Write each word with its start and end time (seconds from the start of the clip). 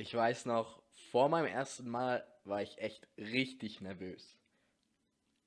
Ich 0.00 0.14
weiß 0.14 0.46
noch, 0.46 0.80
vor 1.10 1.28
meinem 1.28 1.48
ersten 1.48 1.88
Mal 1.88 2.24
war 2.44 2.62
ich 2.62 2.78
echt 2.78 3.08
richtig 3.16 3.80
nervös. 3.80 4.38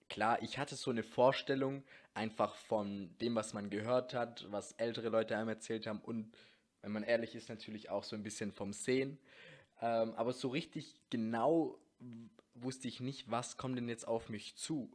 Klar, 0.10 0.42
ich 0.44 0.58
hatte 0.58 0.76
so 0.76 0.92
eine 0.92 1.04
Vorstellung 1.04 1.86
einfach 2.14 2.56
von 2.56 3.18
dem, 3.22 3.34
was 3.34 3.54
man 3.54 3.70
gehört 3.70 4.14
hat, 4.14 4.46
was 4.52 4.74
ältere 4.74 5.08
Leute 5.08 5.38
einem 5.38 5.48
erzählt 5.48 5.88
haben 5.88 6.02
und, 6.02 6.36
wenn 6.82 6.92
man 6.92 7.04
ehrlich 7.04 7.34
ist, 7.34 7.48
natürlich 7.48 7.90
auch 7.90 8.04
so 8.04 8.14
ein 8.18 8.24
bisschen 8.24 8.52
vom 8.52 8.74
Sehen. 8.74 9.20
Ähm, 9.80 10.16
aber 10.16 10.34
so 10.34 10.50
richtig 10.50 11.00
genau 11.10 11.80
wusste 12.54 12.90
ich 12.90 13.00
nicht, 13.00 13.32
was 13.32 13.56
kommt 13.56 13.78
denn 13.78 13.88
jetzt 13.88 14.06
auf 14.06 14.28
mich 14.28 14.58
zu. 14.58 14.92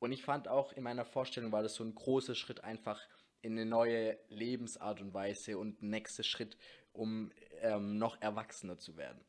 Und 0.00 0.12
ich 0.12 0.22
fand 0.22 0.48
auch 0.48 0.70
in 0.74 0.82
meiner 0.82 1.06
Vorstellung 1.06 1.50
war 1.50 1.62
das 1.62 1.76
so 1.76 1.84
ein 1.84 1.94
großer 1.94 2.34
Schritt 2.34 2.62
einfach 2.62 3.00
in 3.40 3.52
eine 3.52 3.64
neue 3.64 4.18
Lebensart 4.28 5.00
und 5.00 5.14
Weise 5.14 5.56
und 5.56 5.82
nächster 5.82 6.22
Schritt, 6.22 6.56
um 6.92 7.30
ähm, 7.60 7.98
noch 7.98 8.20
erwachsener 8.20 8.78
zu 8.78 8.96
werden. 8.96 9.20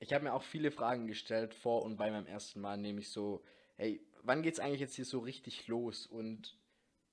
Ich 0.00 0.12
habe 0.12 0.24
mir 0.24 0.32
auch 0.32 0.42
viele 0.42 0.70
Fragen 0.70 1.06
gestellt 1.06 1.54
vor 1.54 1.82
und 1.82 1.96
bei 1.96 2.10
meinem 2.10 2.26
ersten 2.26 2.60
Mal, 2.60 2.76
nämlich 2.76 3.10
so, 3.10 3.42
hey, 3.76 4.00
wann 4.22 4.42
geht 4.42 4.54
es 4.54 4.60
eigentlich 4.60 4.80
jetzt 4.80 4.94
hier 4.94 5.04
so 5.04 5.18
richtig 5.18 5.66
los 5.66 6.06
und 6.06 6.56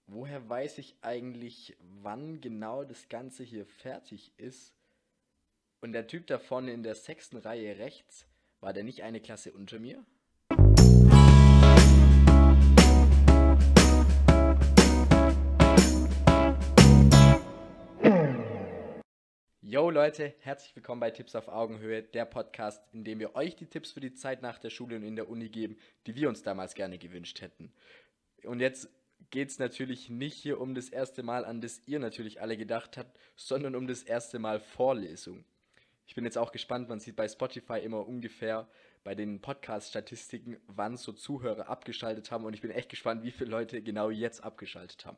woher 0.07 0.47
weiß 0.47 0.77
ich 0.77 0.95
eigentlich, 1.01 1.75
wann 1.79 2.41
genau 2.41 2.83
das 2.83 3.09
Ganze 3.09 3.43
hier 3.43 3.65
fertig 3.65 4.33
ist? 4.37 4.73
Und 5.81 5.93
der 5.93 6.07
Typ 6.07 6.27
da 6.27 6.39
vorne 6.39 6.73
in 6.73 6.83
der 6.83 6.95
sechsten 6.95 7.37
Reihe 7.37 7.77
rechts, 7.77 8.27
war 8.59 8.73
der 8.73 8.83
nicht 8.83 9.03
eine 9.03 9.21
Klasse 9.21 9.51
unter 9.51 9.79
mir? 9.79 10.05
Yo 19.75 19.89
Leute, 19.89 20.33
herzlich 20.39 20.73
willkommen 20.73 21.01
bei 21.01 21.11
Tipps 21.11 21.35
auf 21.35 21.49
Augenhöhe, 21.49 22.01
der 22.01 22.23
Podcast, 22.23 22.81
in 22.93 23.03
dem 23.03 23.19
wir 23.19 23.35
euch 23.35 23.57
die 23.57 23.65
Tipps 23.65 23.91
für 23.91 23.99
die 23.99 24.13
Zeit 24.13 24.41
nach 24.41 24.57
der 24.57 24.69
Schule 24.69 24.95
und 24.95 25.03
in 25.03 25.17
der 25.17 25.27
Uni 25.27 25.49
geben, 25.49 25.75
die 26.07 26.15
wir 26.15 26.29
uns 26.29 26.43
damals 26.43 26.75
gerne 26.75 26.97
gewünscht 26.97 27.41
hätten. 27.41 27.73
Und 28.45 28.61
jetzt 28.61 28.87
geht 29.31 29.49
es 29.49 29.59
natürlich 29.59 30.09
nicht 30.09 30.35
hier 30.35 30.61
um 30.61 30.75
das 30.75 30.87
erste 30.87 31.23
Mal, 31.23 31.43
an 31.43 31.59
das 31.59 31.81
ihr 31.87 31.99
natürlich 31.99 32.39
alle 32.39 32.55
gedacht 32.55 32.95
habt, 32.95 33.19
sondern 33.35 33.75
um 33.75 33.85
das 33.85 34.03
erste 34.03 34.39
Mal 34.39 34.61
Vorlesung. 34.61 35.43
Ich 36.07 36.15
bin 36.15 36.23
jetzt 36.23 36.37
auch 36.37 36.53
gespannt, 36.53 36.87
man 36.87 37.01
sieht 37.01 37.17
bei 37.17 37.27
Spotify 37.27 37.79
immer 37.79 38.07
ungefähr 38.07 38.69
bei 39.03 39.13
den 39.13 39.41
Podcast-Statistiken, 39.41 40.55
wann 40.67 40.95
so 40.95 41.11
Zuhörer 41.11 41.67
abgeschaltet 41.67 42.31
haben 42.31 42.45
und 42.45 42.53
ich 42.53 42.61
bin 42.61 42.71
echt 42.71 42.87
gespannt, 42.87 43.23
wie 43.23 43.31
viele 43.31 43.49
Leute 43.49 43.81
genau 43.81 44.09
jetzt 44.09 44.41
abgeschaltet 44.41 45.05
haben. 45.05 45.17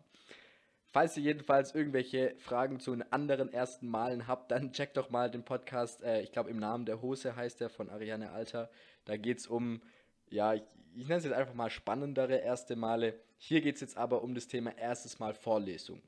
Falls 0.97 1.15
ihr 1.15 1.21
jedenfalls 1.21 1.75
irgendwelche 1.75 2.33
Fragen 2.39 2.79
zu 2.79 2.89
den 2.89 3.03
anderen 3.13 3.53
ersten 3.53 3.87
Malen 3.87 4.27
habt, 4.27 4.49
dann 4.49 4.71
checkt 4.71 4.97
doch 4.97 5.11
mal 5.11 5.29
den 5.29 5.45
Podcast, 5.45 6.01
äh, 6.01 6.23
ich 6.23 6.31
glaube 6.31 6.49
im 6.49 6.57
Namen 6.57 6.87
der 6.87 7.03
Hose 7.03 7.35
heißt 7.35 7.61
der 7.61 7.69
von 7.69 7.91
Ariane 7.91 8.31
Alter. 8.31 8.71
Da 9.05 9.15
geht 9.15 9.37
es 9.37 9.45
um, 9.45 9.83
ja, 10.31 10.55
ich, 10.55 10.63
ich 10.95 11.07
nenne 11.07 11.19
es 11.19 11.25
jetzt 11.25 11.35
einfach 11.35 11.53
mal 11.53 11.69
spannendere 11.69 12.37
erste 12.37 12.75
Male. 12.75 13.13
Hier 13.37 13.61
geht 13.61 13.75
es 13.75 13.81
jetzt 13.81 13.95
aber 13.95 14.23
um 14.23 14.33
das 14.33 14.47
Thema 14.47 14.75
erstes 14.75 15.19
Mal 15.19 15.35
Vorlesung. 15.35 16.01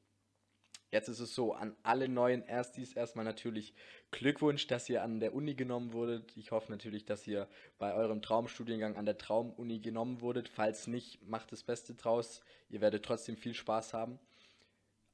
Jetzt 0.89 1.07
ist 1.07 1.19
es 1.19 1.35
so, 1.35 1.53
an 1.53 1.75
alle 1.83 2.09
neuen 2.09 2.41
Erstis 2.41 2.93
erstmal 2.93 3.25
natürlich 3.25 3.75
Glückwunsch, 4.09 4.65
dass 4.65 4.89
ihr 4.89 5.03
an 5.03 5.19
der 5.19 5.35
Uni 5.35 5.53
genommen 5.53 5.93
wurdet. 5.93 6.35
Ich 6.35 6.49
hoffe 6.49 6.71
natürlich, 6.71 7.05
dass 7.05 7.27
ihr 7.27 7.47
bei 7.77 7.93
eurem 7.93 8.23
Traumstudiengang 8.23 8.97
an 8.97 9.05
der 9.05 9.19
Traumuni 9.19 9.81
genommen 9.81 10.21
wurdet. 10.21 10.49
Falls 10.49 10.87
nicht, 10.87 11.21
macht 11.27 11.51
das 11.51 11.61
Beste 11.61 11.93
draus. 11.93 12.41
Ihr 12.71 12.81
werdet 12.81 13.05
trotzdem 13.05 13.37
viel 13.37 13.53
Spaß 13.53 13.93
haben 13.93 14.17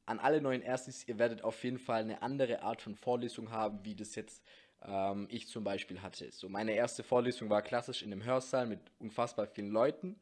an 0.06 0.20
alle 0.20 0.42
neuen 0.42 0.62
Erstis, 0.62 1.08
ihr 1.08 1.18
werdet 1.18 1.44
auf 1.44 1.64
jeden 1.64 1.80
Fall 1.80 2.02
eine 2.02 2.22
andere 2.22 2.62
Art 2.62 2.82
von 2.82 2.96
Vorlesung 2.96 3.52
haben, 3.52 3.84
wie 3.84 3.96
das 3.96 4.16
jetzt 4.16 4.44
ähm, 4.84 5.28
ich 5.30 5.48
zum 5.48 5.64
Beispiel 5.64 6.02
hatte. 6.02 6.32
So, 6.32 6.50
meine 6.50 6.74
erste 6.74 7.04
Vorlesung 7.04 7.50
war 7.50 7.62
klassisch 7.62 8.04
in 8.04 8.12
einem 8.12 8.24
Hörsaal 8.24 8.68
mit 8.68 8.80
unfassbar 9.00 9.48
vielen 9.48 9.72
Leuten. 9.72 10.20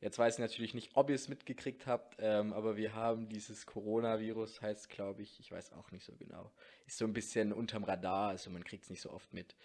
Jetzt 0.00 0.18
weiß 0.18 0.34
ich 0.34 0.40
natürlich 0.40 0.74
nicht, 0.74 0.90
ob 0.94 1.08
ihr 1.08 1.14
es 1.14 1.28
mitgekriegt 1.28 1.86
habt, 1.86 2.16
ähm, 2.18 2.52
aber 2.52 2.76
wir 2.76 2.94
haben 2.94 3.28
dieses 3.28 3.64
Coronavirus, 3.64 4.60
heißt 4.60 4.90
glaube 4.90 5.22
ich, 5.22 5.40
ich 5.40 5.50
weiß 5.50 5.72
auch 5.72 5.90
nicht 5.90 6.04
so 6.04 6.14
genau. 6.16 6.52
Ist 6.86 6.98
so 6.98 7.06
ein 7.06 7.14
bisschen 7.14 7.52
unterm 7.52 7.84
Radar, 7.84 8.28
also 8.28 8.50
man 8.50 8.62
kriegt 8.62 8.84
es 8.84 8.90
nicht 8.90 9.00
so 9.00 9.10
oft 9.10 9.32
mit. 9.32 9.56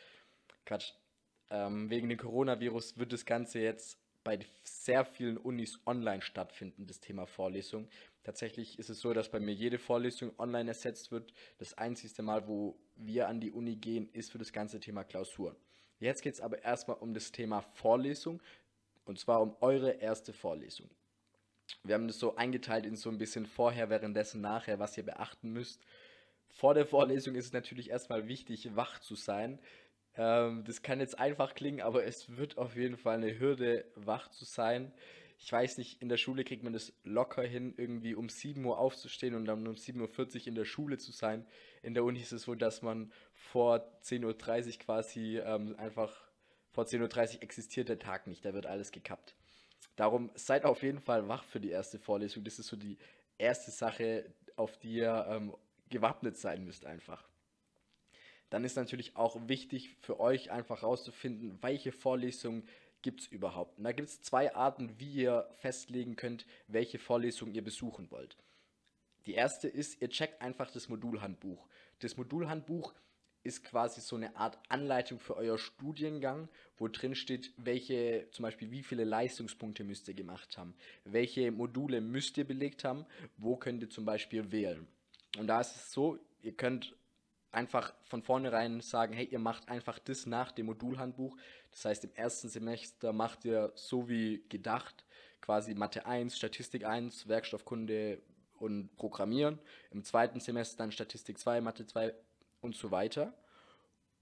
Quatsch. 0.65 0.93
Ähm, 1.49 1.89
wegen 1.89 2.07
dem 2.07 2.17
Coronavirus 2.17 2.97
wird 2.97 3.11
das 3.11 3.25
Ganze 3.25 3.59
jetzt 3.59 3.97
bei 4.23 4.39
sehr 4.63 5.03
vielen 5.03 5.37
Unis 5.37 5.79
online 5.85 6.21
stattfinden, 6.21 6.87
das 6.87 6.99
Thema 6.99 7.25
Vorlesung. 7.25 7.89
Tatsächlich 8.23 8.77
ist 8.77 8.89
es 8.89 8.99
so, 8.99 9.13
dass 9.13 9.29
bei 9.29 9.39
mir 9.39 9.53
jede 9.53 9.79
Vorlesung 9.79 10.31
online 10.37 10.69
ersetzt 10.69 11.11
wird. 11.11 11.33
Das 11.57 11.73
einzige 11.77 12.21
Mal, 12.21 12.47
wo 12.47 12.77
wir 12.95 13.27
an 13.27 13.39
die 13.39 13.51
Uni 13.51 13.75
gehen, 13.75 14.09
ist 14.13 14.31
für 14.31 14.37
das 14.37 14.53
ganze 14.53 14.79
Thema 14.79 15.03
Klausuren. 15.03 15.55
Jetzt 15.99 16.21
geht 16.21 16.35
es 16.35 16.41
aber 16.41 16.63
erstmal 16.63 16.97
um 16.97 17.13
das 17.13 17.31
Thema 17.31 17.61
Vorlesung 17.61 18.41
und 19.05 19.19
zwar 19.19 19.41
um 19.41 19.55
eure 19.61 19.91
erste 19.91 20.33
Vorlesung. 20.33 20.89
Wir 21.83 21.95
haben 21.95 22.07
das 22.07 22.19
so 22.19 22.35
eingeteilt 22.35 22.85
in 22.85 22.95
so 22.95 23.09
ein 23.09 23.17
bisschen 23.17 23.45
vorher, 23.45 23.89
währenddessen, 23.89 24.41
nachher, 24.41 24.77
was 24.77 24.97
ihr 24.97 25.05
beachten 25.05 25.51
müsst. 25.51 25.81
Vor 26.49 26.73
der 26.73 26.85
Vorlesung 26.85 27.35
ist 27.35 27.45
es 27.45 27.53
natürlich 27.53 27.89
erstmal 27.89 28.27
wichtig, 28.27 28.75
wach 28.75 28.99
zu 28.99 29.15
sein. 29.15 29.57
Ähm, 30.15 30.63
das 30.65 30.81
kann 30.81 30.99
jetzt 30.99 31.17
einfach 31.17 31.55
klingen, 31.55 31.81
aber 31.81 32.03
es 32.03 32.35
wird 32.35 32.57
auf 32.57 32.75
jeden 32.75 32.97
Fall 32.97 33.17
eine 33.17 33.39
Hürde, 33.39 33.85
wach 33.95 34.27
zu 34.27 34.45
sein 34.45 34.91
ich 35.43 35.51
weiß 35.51 35.79
nicht, 35.79 36.01
in 36.03 36.07
der 36.07 36.17
Schule 36.17 36.43
kriegt 36.43 36.63
man 36.63 36.71
das 36.71 36.93
locker 37.03 37.41
hin, 37.41 37.73
irgendwie 37.75 38.13
um 38.13 38.29
7 38.29 38.63
Uhr 38.63 38.77
aufzustehen 38.77 39.33
und 39.33 39.45
dann 39.45 39.67
um 39.67 39.73
7.40 39.73 40.41
Uhr 40.41 40.47
in 40.47 40.55
der 40.55 40.65
Schule 40.65 40.99
zu 40.99 41.11
sein. 41.11 41.47
In 41.81 41.95
der 41.95 42.03
Uni 42.03 42.19
ist 42.19 42.31
es 42.31 42.43
so, 42.43 42.53
dass 42.53 42.83
man 42.83 43.11
vor 43.33 43.77
10.30 44.03 44.23
Uhr 44.25 44.79
quasi 44.79 45.39
ähm, 45.39 45.75
einfach, 45.79 46.15
vor 46.69 46.83
10.30 46.83 47.37
Uhr 47.37 47.43
existiert 47.43 47.89
der 47.89 47.97
Tag 47.97 48.27
nicht, 48.27 48.45
da 48.45 48.53
wird 48.53 48.67
alles 48.67 48.91
gekappt. 48.91 49.35
Darum 49.95 50.29
seid 50.35 50.63
auf 50.63 50.83
jeden 50.83 50.99
Fall 50.99 51.27
wach 51.27 51.43
für 51.43 51.59
die 51.59 51.71
erste 51.71 51.97
Vorlesung. 51.97 52.43
Das 52.43 52.59
ist 52.59 52.67
so 52.67 52.77
die 52.77 52.99
erste 53.39 53.71
Sache, 53.71 54.31
auf 54.55 54.77
die 54.77 54.93
ihr 54.93 55.25
ähm, 55.27 55.55
gewappnet 55.89 56.37
sein 56.37 56.63
müsst 56.63 56.85
einfach. 56.85 57.27
Dann 58.51 58.63
ist 58.63 58.75
natürlich 58.75 59.15
auch 59.15 59.47
wichtig 59.47 59.89
für 60.01 60.19
euch 60.19 60.51
einfach 60.51 60.83
herauszufinden, 60.83 61.57
welche 61.61 61.91
Vorlesung 61.91 62.63
gibt 63.01 63.21
es 63.21 63.27
überhaupt? 63.27 63.77
Und 63.77 63.83
da 63.83 63.91
gibt 63.91 64.09
es 64.09 64.21
zwei 64.21 64.53
Arten, 64.55 64.99
wie 64.99 65.11
ihr 65.11 65.47
festlegen 65.53 66.15
könnt, 66.15 66.45
welche 66.67 66.99
Vorlesung 66.99 67.51
ihr 67.53 67.63
besuchen 67.63 68.09
wollt. 68.11 68.37
Die 69.25 69.33
erste 69.33 69.67
ist, 69.67 70.01
ihr 70.01 70.09
checkt 70.09 70.41
einfach 70.41 70.71
das 70.71 70.89
Modulhandbuch. 70.89 71.67
Das 71.99 72.17
Modulhandbuch 72.17 72.93
ist 73.43 73.63
quasi 73.63 74.01
so 74.01 74.15
eine 74.15 74.35
Art 74.35 74.59
Anleitung 74.69 75.19
für 75.19 75.35
euer 75.35 75.57
Studiengang, 75.57 76.47
wo 76.77 76.87
drin 76.87 77.15
steht, 77.15 77.51
welche, 77.57 78.27
zum 78.31 78.43
Beispiel, 78.43 78.71
wie 78.71 78.83
viele 78.83 79.03
Leistungspunkte 79.03 79.83
müsst 79.83 80.07
ihr 80.07 80.13
gemacht 80.13 80.57
haben, 80.57 80.75
welche 81.05 81.51
Module 81.51 82.01
müsst 82.01 82.37
ihr 82.37 82.45
belegt 82.45 82.83
haben, 82.83 83.05
wo 83.37 83.55
könnt 83.55 83.81
ihr 83.81 83.89
zum 83.89 84.05
Beispiel 84.05 84.51
wählen. 84.51 84.87
Und 85.37 85.47
da 85.47 85.61
ist 85.61 85.75
es 85.75 85.91
so, 85.91 86.19
ihr 86.43 86.53
könnt 86.53 86.95
einfach 87.51 87.93
von 88.03 88.21
vornherein 88.21 88.81
sagen, 88.81 89.13
hey, 89.13 89.25
ihr 89.25 89.39
macht 89.39 89.69
einfach 89.69 89.99
das 89.99 90.25
nach 90.25 90.51
dem 90.51 90.67
Modulhandbuch. 90.67 91.35
Das 91.71 91.85
heißt, 91.85 92.03
im 92.05 92.13
ersten 92.15 92.49
Semester 92.49 93.13
macht 93.13 93.45
ihr 93.45 93.71
so 93.75 94.09
wie 94.09 94.43
gedacht, 94.49 95.05
quasi 95.41 95.73
Mathe 95.73 96.05
1, 96.05 96.37
Statistik 96.37 96.85
1, 96.85 97.27
Werkstoffkunde 97.27 98.21
und 98.59 98.95
Programmieren. 98.95 99.59
Im 99.89 100.03
zweiten 100.03 100.39
Semester 100.39 100.77
dann 100.77 100.91
Statistik 100.91 101.37
2, 101.39 101.61
Mathe 101.61 101.85
2 101.85 102.13
und 102.61 102.75
so 102.75 102.91
weiter. 102.91 103.33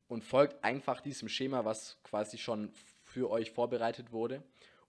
Und 0.07 0.23
folgt 0.23 0.63
einfach 0.63 1.01
diesem 1.01 1.29
Schema, 1.29 1.66
was 1.66 2.00
quasi 2.03 2.38
schon 2.38 2.72
für 3.03 3.29
euch 3.29 3.51
vorbereitet 3.51 4.11
wurde. 4.11 4.44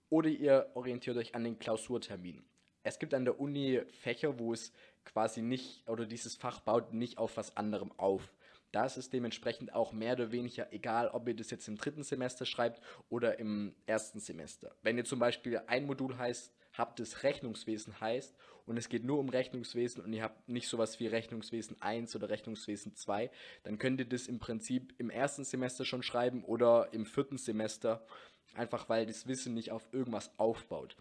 Oder 0.09 0.29
ihr 0.29 0.71
orientiert 0.73 1.17
euch 1.17 1.35
an 1.35 1.43
den 1.43 1.59
Klausurtermin. 1.59 2.43
Es 2.83 2.97
gibt 2.97 3.13
an 3.13 3.25
der 3.25 3.39
Uni 3.39 3.81
Fächer, 3.91 4.39
wo 4.39 4.53
es 4.53 4.73
quasi 5.05 5.41
nicht, 5.41 5.87
oder 5.87 6.05
dieses 6.05 6.35
Fach 6.35 6.59
baut 6.59 6.93
nicht 6.93 7.17
auf 7.17 7.37
was 7.37 7.57
anderem 7.57 7.91
auf. 7.97 8.31
Da 8.71 8.85
ist 8.85 8.97
es 8.97 9.09
dementsprechend 9.09 9.73
auch 9.73 9.91
mehr 9.91 10.13
oder 10.13 10.31
weniger 10.31 10.71
egal, 10.71 11.09
ob 11.09 11.27
ihr 11.27 11.35
das 11.35 11.51
jetzt 11.51 11.67
im 11.67 11.75
dritten 11.75 12.03
Semester 12.03 12.45
schreibt 12.45 12.81
oder 13.09 13.37
im 13.37 13.75
ersten 13.85 14.19
Semester. 14.19 14.75
Wenn 14.81 14.97
ihr 14.97 15.03
zum 15.03 15.19
Beispiel 15.19 15.61
ein 15.67 15.85
Modul 15.85 16.17
heißt, 16.17 16.53
habt 16.73 16.99
das 17.01 17.23
Rechnungswesen 17.23 17.99
heißt 17.99 18.33
und 18.65 18.77
es 18.77 18.87
geht 18.87 19.03
nur 19.03 19.19
um 19.19 19.27
Rechnungswesen 19.27 20.01
und 20.03 20.13
ihr 20.13 20.23
habt 20.23 20.47
nicht 20.47 20.69
sowas 20.69 21.01
wie 21.01 21.07
Rechnungswesen 21.07 21.81
1 21.81 22.15
oder 22.15 22.29
Rechnungswesen 22.29 22.95
2, 22.95 23.29
dann 23.63 23.77
könnt 23.77 23.99
ihr 23.99 24.07
das 24.07 24.27
im 24.27 24.39
Prinzip 24.39 24.93
im 24.97 25.09
ersten 25.09 25.43
Semester 25.43 25.83
schon 25.83 26.03
schreiben 26.03 26.45
oder 26.45 26.93
im 26.93 27.05
vierten 27.05 27.37
Semester, 27.37 28.05
einfach 28.55 28.87
weil 28.87 29.05
das 29.05 29.27
Wissen 29.27 29.53
nicht 29.53 29.71
auf 29.71 29.89
irgendwas 29.91 30.31
aufbaut. 30.39 30.95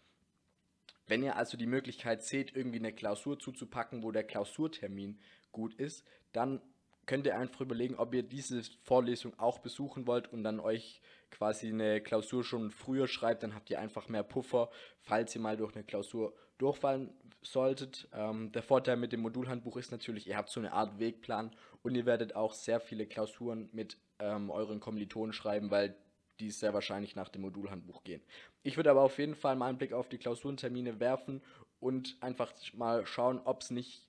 Wenn 1.10 1.24
ihr 1.24 1.36
also 1.36 1.56
die 1.56 1.66
Möglichkeit 1.66 2.22
seht, 2.22 2.54
irgendwie 2.54 2.78
eine 2.78 2.92
Klausur 2.92 3.36
zuzupacken, 3.36 4.04
wo 4.04 4.12
der 4.12 4.22
Klausurtermin 4.22 5.18
gut 5.50 5.74
ist, 5.74 6.06
dann 6.32 6.62
könnt 7.04 7.26
ihr 7.26 7.36
einfach 7.36 7.62
überlegen, 7.62 7.96
ob 7.96 8.14
ihr 8.14 8.22
diese 8.22 8.62
Vorlesung 8.84 9.36
auch 9.36 9.58
besuchen 9.58 10.06
wollt 10.06 10.32
und 10.32 10.44
dann 10.44 10.60
euch 10.60 11.02
quasi 11.32 11.68
eine 11.68 12.00
Klausur 12.00 12.44
schon 12.44 12.70
früher 12.70 13.08
schreibt, 13.08 13.42
dann 13.42 13.56
habt 13.56 13.68
ihr 13.70 13.80
einfach 13.80 14.08
mehr 14.08 14.22
Puffer, 14.22 14.70
falls 15.00 15.34
ihr 15.34 15.40
mal 15.40 15.56
durch 15.56 15.74
eine 15.74 15.82
Klausur 15.82 16.32
durchfallen 16.58 17.10
solltet. 17.42 18.08
Ähm, 18.12 18.52
der 18.52 18.62
Vorteil 18.62 18.96
mit 18.96 19.12
dem 19.12 19.20
Modulhandbuch 19.20 19.78
ist 19.78 19.90
natürlich, 19.90 20.28
ihr 20.28 20.36
habt 20.36 20.50
so 20.50 20.60
eine 20.60 20.72
Art 20.72 21.00
Wegplan 21.00 21.50
und 21.82 21.96
ihr 21.96 22.06
werdet 22.06 22.36
auch 22.36 22.52
sehr 22.52 22.78
viele 22.78 23.06
Klausuren 23.06 23.68
mit 23.72 23.98
ähm, 24.20 24.48
euren 24.48 24.78
Kommilitonen 24.78 25.32
schreiben, 25.32 25.72
weil 25.72 25.96
die 26.40 26.50
sehr 26.50 26.74
wahrscheinlich 26.74 27.14
nach 27.14 27.28
dem 27.28 27.42
Modulhandbuch 27.42 28.02
gehen. 28.02 28.22
Ich 28.62 28.76
würde 28.76 28.90
aber 28.90 29.02
auf 29.02 29.18
jeden 29.18 29.34
Fall 29.34 29.56
mal 29.56 29.68
einen 29.68 29.78
Blick 29.78 29.92
auf 29.92 30.08
die 30.08 30.18
Klausurentermine 30.18 31.00
werfen 31.00 31.42
und 31.78 32.16
einfach 32.20 32.52
mal 32.74 33.06
schauen, 33.06 33.40
ob 33.44 33.62
es 33.62 33.70
nicht 33.70 34.08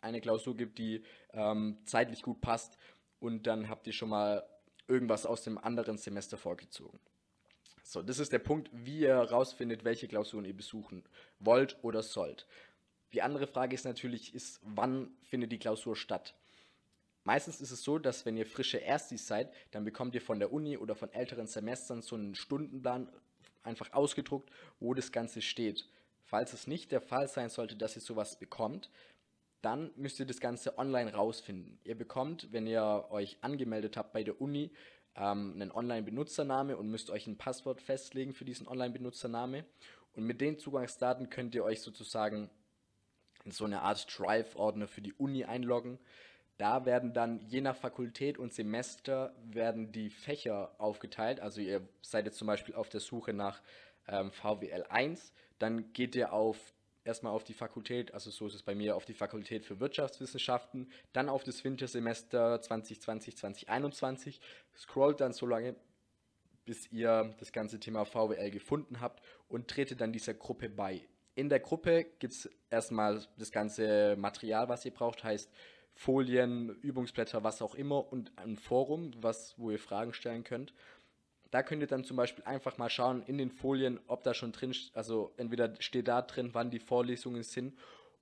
eine 0.00 0.20
Klausur 0.20 0.56
gibt, 0.56 0.78
die 0.78 1.02
ähm, 1.32 1.78
zeitlich 1.84 2.22
gut 2.22 2.40
passt 2.40 2.76
und 3.20 3.46
dann 3.46 3.68
habt 3.68 3.86
ihr 3.86 3.92
schon 3.92 4.08
mal 4.08 4.44
irgendwas 4.86 5.26
aus 5.26 5.42
dem 5.42 5.58
anderen 5.58 5.98
Semester 5.98 6.36
vorgezogen. 6.36 6.98
So, 7.82 8.02
das 8.02 8.18
ist 8.18 8.32
der 8.32 8.38
Punkt, 8.38 8.68
wie 8.72 9.00
ihr 9.00 9.14
herausfindet, 9.14 9.84
welche 9.84 10.08
Klausuren 10.08 10.44
ihr 10.44 10.56
besuchen 10.56 11.04
wollt 11.38 11.78
oder 11.82 12.02
sollt. 12.02 12.46
Die 13.12 13.22
andere 13.22 13.46
Frage 13.46 13.74
ist 13.74 13.84
natürlich, 13.84 14.34
ist, 14.34 14.60
wann 14.62 15.10
findet 15.22 15.52
die 15.52 15.58
Klausur 15.58 15.96
statt? 15.96 16.34
Meistens 17.28 17.60
ist 17.60 17.72
es 17.72 17.82
so, 17.82 17.98
dass 17.98 18.24
wenn 18.24 18.38
ihr 18.38 18.46
frische 18.46 18.78
Erstis 18.78 19.26
seid, 19.26 19.52
dann 19.70 19.84
bekommt 19.84 20.14
ihr 20.14 20.22
von 20.22 20.38
der 20.38 20.50
Uni 20.50 20.78
oder 20.78 20.94
von 20.94 21.12
älteren 21.12 21.46
Semestern 21.46 22.00
so 22.00 22.16
einen 22.16 22.34
Stundenplan 22.34 23.06
einfach 23.62 23.92
ausgedruckt, 23.92 24.50
wo 24.80 24.94
das 24.94 25.12
Ganze 25.12 25.42
steht. 25.42 25.90
Falls 26.24 26.54
es 26.54 26.66
nicht 26.66 26.90
der 26.90 27.02
Fall 27.02 27.28
sein 27.28 27.50
sollte, 27.50 27.76
dass 27.76 27.96
ihr 27.96 28.00
sowas 28.00 28.38
bekommt, 28.38 28.88
dann 29.60 29.90
müsst 29.96 30.18
ihr 30.20 30.24
das 30.24 30.40
Ganze 30.40 30.78
online 30.78 31.12
rausfinden. 31.12 31.78
Ihr 31.84 31.98
bekommt, 31.98 32.50
wenn 32.50 32.66
ihr 32.66 33.08
euch 33.10 33.36
angemeldet 33.42 33.98
habt 33.98 34.14
bei 34.14 34.22
der 34.22 34.40
Uni, 34.40 34.70
ähm, 35.14 35.52
einen 35.52 35.70
Online-Benutzername 35.70 36.78
und 36.78 36.88
müsst 36.88 37.10
euch 37.10 37.26
ein 37.26 37.36
Passwort 37.36 37.82
festlegen 37.82 38.32
für 38.32 38.46
diesen 38.46 38.66
Online-Benutzername. 38.66 39.66
Und 40.14 40.24
mit 40.24 40.40
den 40.40 40.58
Zugangsdaten 40.58 41.28
könnt 41.28 41.54
ihr 41.54 41.64
euch 41.64 41.82
sozusagen 41.82 42.48
in 43.44 43.50
so 43.50 43.66
eine 43.66 43.82
Art 43.82 44.06
Drive-Ordner 44.18 44.88
für 44.88 45.02
die 45.02 45.12
Uni 45.12 45.44
einloggen. 45.44 45.98
Da 46.58 46.84
werden 46.84 47.12
dann 47.12 47.40
je 47.48 47.60
nach 47.60 47.76
Fakultät 47.76 48.36
und 48.36 48.52
Semester 48.52 49.32
werden 49.44 49.92
die 49.92 50.10
Fächer 50.10 50.74
aufgeteilt. 50.78 51.40
Also 51.40 51.60
ihr 51.60 51.88
seid 52.02 52.26
jetzt 52.26 52.38
zum 52.38 52.48
Beispiel 52.48 52.74
auf 52.74 52.88
der 52.88 53.00
Suche 53.00 53.32
nach 53.32 53.62
ähm, 54.08 54.32
VWL 54.32 54.84
1, 54.88 55.32
dann 55.58 55.92
geht 55.92 56.16
ihr 56.16 56.32
auf 56.32 56.56
erstmal 57.04 57.32
auf 57.32 57.44
die 57.44 57.54
Fakultät, 57.54 58.12
also 58.12 58.30
so 58.30 58.46
ist 58.46 58.54
es 58.54 58.62
bei 58.62 58.74
mir, 58.74 58.96
auf 58.96 59.06
die 59.06 59.14
Fakultät 59.14 59.64
für 59.64 59.80
Wirtschaftswissenschaften, 59.80 60.90
dann 61.12 61.28
auf 61.28 61.42
das 61.42 61.64
Wintersemester 61.64 62.60
2020, 62.60 63.36
2021, 63.36 64.40
scrollt 64.76 65.20
dann 65.20 65.32
so 65.32 65.46
lange, 65.46 65.74
bis 66.66 66.92
ihr 66.92 67.34
das 67.38 67.52
ganze 67.52 67.80
Thema 67.80 68.04
VWL 68.04 68.50
gefunden 68.50 69.00
habt 69.00 69.22
und 69.48 69.68
tretet 69.68 70.02
dann 70.02 70.12
dieser 70.12 70.34
Gruppe 70.34 70.68
bei. 70.68 71.00
In 71.34 71.48
der 71.48 71.60
Gruppe 71.60 72.04
gibt 72.18 72.34
es 72.34 72.50
erstmal 72.68 73.24
das 73.38 73.52
ganze 73.52 74.16
Material, 74.16 74.68
was 74.68 74.84
ihr 74.84 74.92
braucht, 74.92 75.24
heißt 75.24 75.50
Folien, 75.98 76.68
Übungsblätter, 76.80 77.42
was 77.42 77.60
auch 77.60 77.74
immer 77.74 78.12
und 78.12 78.30
ein 78.36 78.56
Forum, 78.56 79.10
was, 79.20 79.58
wo 79.58 79.72
ihr 79.72 79.80
Fragen 79.80 80.12
stellen 80.12 80.44
könnt. 80.44 80.72
Da 81.50 81.64
könnt 81.64 81.82
ihr 81.82 81.88
dann 81.88 82.04
zum 82.04 82.16
Beispiel 82.16 82.44
einfach 82.44 82.78
mal 82.78 82.88
schauen 82.88 83.24
in 83.26 83.36
den 83.36 83.50
Folien, 83.50 83.98
ob 84.06 84.22
da 84.22 84.32
schon 84.32 84.52
drin, 84.52 84.72
also 84.94 85.32
entweder 85.38 85.74
steht 85.80 86.06
da 86.06 86.22
drin, 86.22 86.50
wann 86.52 86.70
die 86.70 86.78
Vorlesungen 86.78 87.42
sind, 87.42 87.76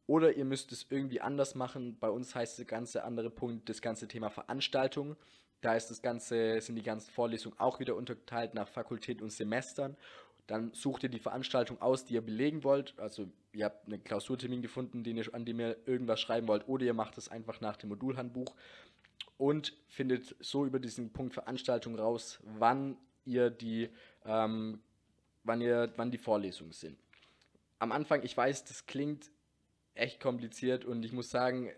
oder 0.06 0.32
ihr 0.32 0.46
müsst 0.46 0.72
es 0.72 0.86
irgendwie 0.88 1.20
anders 1.20 1.54
machen. 1.54 1.98
Bei 2.00 2.08
uns 2.08 2.34
heißt 2.34 2.58
der 2.58 2.64
ganze 2.64 3.04
andere 3.04 3.28
Punkt 3.28 3.68
das 3.68 3.82
ganze 3.82 4.08
Thema 4.08 4.30
Veranstaltungen. 4.30 5.14
Da 5.60 5.74
ist 5.74 5.90
das 5.90 6.00
ganze, 6.00 6.58
sind 6.62 6.76
die 6.76 6.82
ganzen 6.82 7.10
Vorlesungen 7.10 7.60
auch 7.60 7.78
wieder 7.78 7.94
unterteilt 7.94 8.54
nach 8.54 8.68
Fakultät 8.68 9.20
und 9.20 9.32
Semestern. 9.32 9.98
Dann 10.46 10.72
sucht 10.74 11.02
ihr 11.02 11.08
die 11.08 11.18
Veranstaltung 11.18 11.80
aus, 11.80 12.04
die 12.04 12.14
ihr 12.14 12.20
belegen 12.20 12.62
wollt. 12.62 12.94
Also 12.98 13.28
ihr 13.52 13.64
habt 13.64 13.86
einen 13.86 14.04
Klausurtermin 14.04 14.62
gefunden, 14.62 15.02
den 15.02 15.16
ihr, 15.16 15.34
an 15.34 15.44
dem 15.44 15.58
ihr 15.58 15.76
irgendwas 15.86 16.20
schreiben 16.20 16.46
wollt, 16.46 16.68
oder 16.68 16.84
ihr 16.84 16.94
macht 16.94 17.18
es 17.18 17.28
einfach 17.28 17.60
nach 17.60 17.76
dem 17.76 17.88
Modulhandbuch 17.88 18.54
und 19.38 19.76
findet 19.88 20.36
so 20.40 20.64
über 20.64 20.78
diesen 20.78 21.12
Punkt 21.12 21.34
Veranstaltung 21.34 21.98
raus, 21.98 22.38
wann 22.58 22.96
ihr 23.24 23.50
die, 23.50 23.88
ähm, 24.24 24.80
wann, 25.42 25.60
ihr, 25.60 25.92
wann 25.96 26.10
die 26.10 26.18
Vorlesungen 26.18 26.72
sind. 26.72 26.98
Am 27.78 27.92
Anfang, 27.92 28.22
ich 28.22 28.36
weiß, 28.36 28.64
das 28.64 28.86
klingt 28.86 29.30
echt 29.94 30.20
kompliziert 30.20 30.84
und 30.84 31.04
ich 31.04 31.12
muss 31.12 31.30
sagen, 31.30 31.70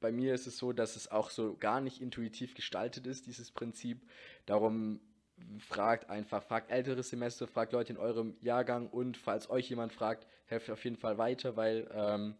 bei 0.00 0.12
mir 0.12 0.34
ist 0.34 0.46
es 0.46 0.58
so, 0.58 0.72
dass 0.72 0.96
es 0.96 1.10
auch 1.10 1.30
so 1.30 1.56
gar 1.56 1.80
nicht 1.80 2.02
intuitiv 2.02 2.54
gestaltet 2.54 3.06
ist, 3.06 3.26
dieses 3.26 3.50
Prinzip. 3.50 4.06
Darum 4.44 5.00
fragt 5.58 6.08
einfach, 6.10 6.42
fragt 6.42 6.70
ältere 6.70 7.02
Semester, 7.02 7.46
fragt 7.46 7.72
Leute 7.72 7.92
in 7.92 7.98
eurem 7.98 8.36
Jahrgang 8.40 8.88
und 8.88 9.16
falls 9.16 9.50
euch 9.50 9.68
jemand 9.68 9.92
fragt, 9.92 10.26
helft 10.46 10.70
auf 10.70 10.82
jeden 10.84 10.96
Fall 10.96 11.18
weiter, 11.18 11.56
weil 11.56 11.88
ähm, 11.92 12.34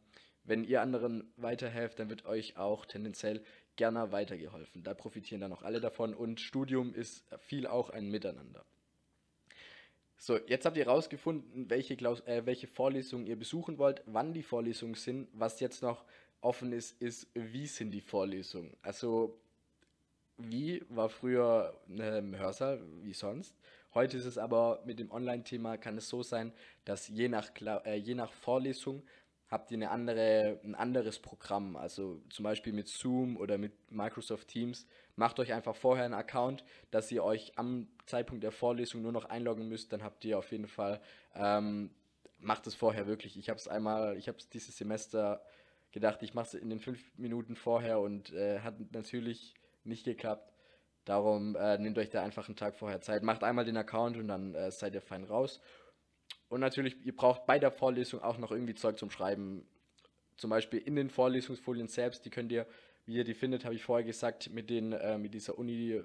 wenn 0.44 0.64
ihr 0.64 0.80
anderen 0.80 1.32
weiterhelft, 1.36 1.98
dann 1.98 2.08
wird 2.08 2.24
euch 2.24 2.56
auch 2.56 2.86
tendenziell 2.86 3.42
gerne 3.74 4.12
weitergeholfen. 4.12 4.82
Da 4.82 4.94
profitieren 4.94 5.40
dann 5.40 5.52
auch 5.52 5.62
alle 5.62 5.80
davon 5.80 6.14
und 6.14 6.40
Studium 6.40 6.94
ist 6.94 7.24
viel 7.40 7.66
auch 7.66 7.90
ein 7.90 8.10
Miteinander. 8.10 8.64
So, 10.18 10.38
jetzt 10.46 10.64
habt 10.64 10.76
ihr 10.78 10.86
herausgefunden, 10.86 11.68
welche, 11.68 11.94
äh, 11.94 12.46
welche 12.46 12.66
Vorlesungen 12.66 13.26
ihr 13.26 13.36
besuchen 13.36 13.76
wollt, 13.78 14.02
wann 14.06 14.32
die 14.32 14.42
Vorlesungen 14.42 14.94
sind. 14.94 15.28
Was 15.32 15.60
jetzt 15.60 15.82
noch 15.82 16.04
offen 16.40 16.72
ist, 16.72 17.00
ist, 17.02 17.28
wie 17.34 17.66
sind 17.66 17.90
die 17.90 18.00
Vorlesungen? 18.00 18.74
Also, 18.80 19.38
wie 20.38 20.84
war 20.88 21.08
früher 21.08 21.74
ein 21.88 22.38
Hörsaal, 22.38 22.80
wie 23.02 23.12
sonst. 23.12 23.54
Heute 23.94 24.18
ist 24.18 24.26
es 24.26 24.36
aber 24.36 24.82
mit 24.84 24.98
dem 24.98 25.10
Online-Thema, 25.10 25.78
kann 25.78 25.96
es 25.96 26.08
so 26.08 26.22
sein, 26.22 26.52
dass 26.84 27.08
je 27.08 27.28
nach, 27.28 27.50
äh, 27.84 27.96
je 27.96 28.14
nach 28.14 28.30
Vorlesung 28.32 29.02
habt 29.48 29.70
ihr 29.70 29.76
eine 29.76 29.90
andere, 29.90 30.60
ein 30.64 30.74
anderes 30.74 31.18
Programm, 31.18 31.76
also 31.76 32.20
zum 32.30 32.42
Beispiel 32.42 32.72
mit 32.72 32.88
Zoom 32.88 33.36
oder 33.36 33.58
mit 33.58 33.72
Microsoft 33.90 34.48
Teams. 34.48 34.86
Macht 35.14 35.38
euch 35.38 35.52
einfach 35.52 35.76
vorher 35.76 36.04
einen 36.04 36.14
Account, 36.14 36.64
dass 36.90 37.10
ihr 37.10 37.24
euch 37.24 37.52
am 37.56 37.88
Zeitpunkt 38.06 38.42
der 38.42 38.52
Vorlesung 38.52 39.02
nur 39.02 39.12
noch 39.12 39.24
einloggen 39.26 39.68
müsst, 39.68 39.92
dann 39.92 40.02
habt 40.02 40.24
ihr 40.24 40.38
auf 40.38 40.50
jeden 40.50 40.68
Fall, 40.68 41.00
ähm, 41.34 41.90
macht 42.38 42.66
es 42.66 42.74
vorher 42.74 43.06
wirklich. 43.06 43.38
Ich 43.38 43.48
habe 43.48 43.58
es 43.58 43.68
einmal, 43.68 44.16
ich 44.18 44.28
habe 44.28 44.38
es 44.38 44.48
dieses 44.48 44.76
Semester 44.76 45.42
gedacht, 45.92 46.22
ich 46.22 46.34
mache 46.34 46.48
es 46.48 46.54
in 46.54 46.68
den 46.68 46.80
fünf 46.80 47.00
Minuten 47.16 47.56
vorher 47.56 48.00
und 48.00 48.32
äh, 48.34 48.60
hat 48.60 48.74
natürlich 48.92 49.54
nicht 49.86 50.04
geklappt. 50.04 50.52
Darum 51.04 51.54
äh, 51.56 51.78
nehmt 51.78 51.98
euch 51.98 52.10
da 52.10 52.22
einfach 52.22 52.48
einen 52.48 52.56
Tag 52.56 52.74
vorher 52.76 53.00
Zeit. 53.00 53.22
Macht 53.22 53.44
einmal 53.44 53.64
den 53.64 53.76
Account 53.76 54.16
und 54.16 54.28
dann 54.28 54.54
äh, 54.54 54.70
seid 54.70 54.94
ihr 54.94 55.00
fein 55.00 55.24
raus. 55.24 55.60
Und 56.48 56.60
natürlich, 56.60 56.96
ihr 57.04 57.14
braucht 57.14 57.46
bei 57.46 57.58
der 57.58 57.70
Vorlesung 57.70 58.22
auch 58.22 58.38
noch 58.38 58.50
irgendwie 58.50 58.74
Zeug 58.74 58.98
zum 58.98 59.10
Schreiben. 59.10 59.66
Zum 60.36 60.50
Beispiel 60.50 60.80
in 60.80 60.96
den 60.96 61.08
Vorlesungsfolien 61.10 61.88
selbst, 61.88 62.24
die 62.24 62.30
könnt 62.30 62.52
ihr, 62.52 62.66
wie 63.04 63.14
ihr 63.14 63.24
die 63.24 63.34
findet, 63.34 63.64
habe 63.64 63.74
ich 63.74 63.84
vorher 63.84 64.04
gesagt, 64.04 64.50
mit, 64.50 64.68
den, 64.68 64.92
äh, 64.92 65.16
mit 65.16 65.34
dieser 65.34 65.58
Uni 65.58 66.02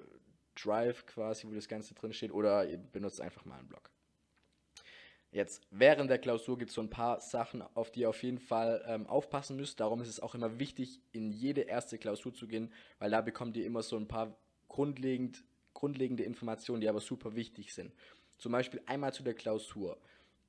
Drive 0.54 1.06
quasi, 1.06 1.46
wo 1.48 1.52
das 1.52 1.68
Ganze 1.68 1.94
drin 1.94 2.12
steht, 2.12 2.32
oder 2.32 2.68
ihr 2.68 2.78
benutzt 2.78 3.20
einfach 3.20 3.44
mal 3.44 3.58
einen 3.58 3.68
Blog. 3.68 3.90
Jetzt, 5.32 5.62
während 5.70 6.10
der 6.10 6.18
Klausur 6.18 6.58
gibt 6.58 6.70
es 6.70 6.74
so 6.74 6.82
ein 6.82 6.90
paar 6.90 7.20
Sachen, 7.20 7.62
auf 7.74 7.90
die 7.90 8.00
ihr 8.00 8.10
auf 8.10 8.22
jeden 8.22 8.38
Fall 8.38 8.84
ähm, 8.86 9.06
aufpassen 9.06 9.56
müsst. 9.56 9.80
Darum 9.80 10.00
ist 10.00 10.08
es 10.08 10.20
auch 10.20 10.34
immer 10.34 10.58
wichtig, 10.58 11.00
in 11.12 11.32
jede 11.32 11.62
erste 11.62 11.98
Klausur 11.98 12.34
zu 12.34 12.46
gehen, 12.46 12.70
weil 12.98 13.10
da 13.10 13.20
bekommt 13.22 13.56
ihr 13.56 13.66
immer 13.66 13.82
so 13.82 13.96
ein 13.96 14.06
paar 14.06 14.36
grundlegend, 14.68 15.42
grundlegende 15.74 16.22
Informationen, 16.22 16.80
die 16.80 16.88
aber 16.88 17.00
super 17.00 17.34
wichtig 17.34 17.72
sind. 17.72 17.92
Zum 18.38 18.52
Beispiel 18.52 18.82
einmal 18.86 19.12
zu 19.12 19.22
der 19.22 19.34
Klausur 19.34 19.98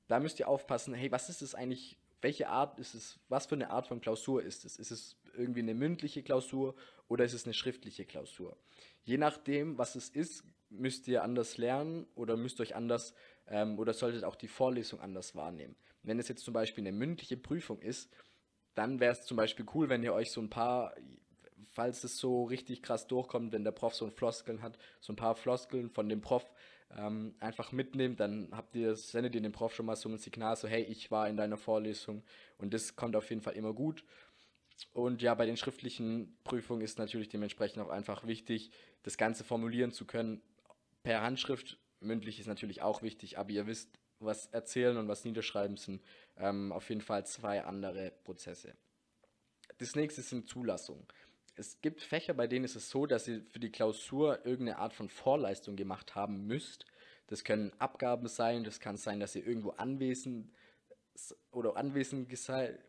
da 0.08 0.20
müsst 0.20 0.38
ihr 0.40 0.48
aufpassen, 0.48 0.94
hey, 0.94 1.10
was 1.10 1.28
ist 1.28 1.42
es 1.42 1.54
eigentlich, 1.54 1.96
welche 2.20 2.48
Art 2.48 2.78
ist 2.78 2.94
es, 2.94 3.18
was 3.28 3.46
für 3.46 3.54
eine 3.54 3.70
Art 3.70 3.86
von 3.86 4.00
Klausur 4.00 4.42
ist 4.42 4.64
es? 4.64 4.76
Ist 4.76 4.90
es 4.90 5.16
irgendwie 5.36 5.60
eine 5.60 5.74
mündliche 5.74 6.22
Klausur 6.22 6.74
oder 7.08 7.24
ist 7.24 7.34
es 7.34 7.44
eine 7.44 7.54
schriftliche 7.54 8.04
Klausur? 8.04 8.56
Je 9.04 9.18
nachdem, 9.18 9.78
was 9.78 9.96
es 9.96 10.08
ist, 10.08 10.44
müsst 10.70 11.06
ihr 11.08 11.22
anders 11.22 11.58
lernen 11.58 12.06
oder 12.14 12.36
müsst 12.36 12.60
euch 12.60 12.74
anders 12.74 13.14
ähm, 13.48 13.78
oder 13.78 13.92
solltet 13.92 14.24
auch 14.24 14.36
die 14.36 14.48
Vorlesung 14.48 15.00
anders 15.00 15.34
wahrnehmen. 15.34 15.76
Wenn 16.02 16.18
es 16.18 16.28
jetzt 16.28 16.44
zum 16.44 16.54
Beispiel 16.54 16.82
eine 16.82 16.92
mündliche 16.92 17.36
Prüfung 17.36 17.80
ist, 17.80 18.10
dann 18.74 19.00
wäre 19.00 19.12
es 19.12 19.24
zum 19.24 19.36
Beispiel 19.36 19.66
cool, 19.74 19.88
wenn 19.88 20.02
ihr 20.02 20.12
euch 20.12 20.30
so 20.30 20.40
ein 20.40 20.50
paar, 20.50 20.94
falls 21.70 22.04
es 22.04 22.18
so 22.18 22.44
richtig 22.44 22.82
krass 22.82 23.06
durchkommt, 23.06 23.52
wenn 23.52 23.64
der 23.64 23.72
Prof 23.72 23.94
so 23.94 24.04
ein 24.04 24.10
Floskeln 24.10 24.62
hat, 24.62 24.78
so 25.00 25.12
ein 25.12 25.16
paar 25.16 25.34
Floskeln 25.34 25.90
von 25.90 26.08
dem 26.08 26.20
Prof 26.20 26.44
ähm, 26.96 27.34
einfach 27.40 27.72
mitnimmt, 27.72 28.20
dann 28.20 28.48
habt 28.52 28.74
ihr, 28.76 28.96
sendet 28.96 29.34
ihr 29.34 29.40
dem 29.40 29.52
Prof 29.52 29.74
schon 29.74 29.86
mal 29.86 29.96
so 29.96 30.08
ein 30.08 30.18
Signal, 30.18 30.56
so 30.56 30.68
hey, 30.68 30.82
ich 30.82 31.10
war 31.10 31.28
in 31.28 31.36
deiner 31.36 31.56
Vorlesung 31.56 32.22
und 32.58 32.74
das 32.74 32.96
kommt 32.96 33.16
auf 33.16 33.30
jeden 33.30 33.42
Fall 33.42 33.54
immer 33.54 33.72
gut. 33.72 34.04
Und 34.92 35.22
ja, 35.22 35.34
bei 35.34 35.46
den 35.46 35.56
schriftlichen 35.56 36.36
Prüfungen 36.44 36.82
ist 36.82 36.98
natürlich 36.98 37.28
dementsprechend 37.28 37.82
auch 37.82 37.90
einfach 37.90 38.26
wichtig, 38.26 38.70
das 39.04 39.16
Ganze 39.16 39.44
formulieren 39.44 39.92
zu 39.92 40.04
können. 40.04 40.42
Per 41.04 41.22
Handschrift, 41.22 41.78
mündlich 42.04 42.40
ist 42.40 42.46
natürlich 42.46 42.82
auch 42.82 43.02
wichtig, 43.02 43.38
aber 43.38 43.50
ihr 43.50 43.66
wisst, 43.66 43.98
was 44.20 44.46
erzählen 44.46 44.96
und 44.96 45.08
was 45.08 45.24
niederschreiben 45.24 45.76
sind 45.76 46.02
ähm, 46.36 46.72
auf 46.72 46.88
jeden 46.88 47.00
Fall 47.00 47.26
zwei 47.26 47.64
andere 47.64 48.12
Prozesse. 48.24 48.74
Das 49.78 49.96
nächste 49.96 50.22
sind 50.22 50.48
Zulassungen 50.48 51.06
es 51.56 51.80
gibt 51.80 52.02
Fächer, 52.02 52.34
bei 52.34 52.46
denen 52.46 52.64
ist 52.64 52.76
es 52.76 52.90
so, 52.90 53.06
dass 53.06 53.28
ihr 53.28 53.42
für 53.50 53.60
die 53.60 53.70
Klausur 53.70 54.44
irgendeine 54.44 54.78
Art 54.78 54.92
von 54.92 55.08
Vorleistung 55.08 55.76
gemacht 55.76 56.14
haben 56.14 56.46
müsst. 56.46 56.86
Das 57.28 57.44
können 57.44 57.72
Abgaben 57.78 58.28
sein, 58.28 58.64
das 58.64 58.80
kann 58.80 58.96
sein, 58.96 59.20
dass 59.20 59.34
ihr 59.34 59.46
irgendwo 59.46 59.70
anwesend 59.70 60.52
oder 61.52 61.76
anwesend, 61.76 62.28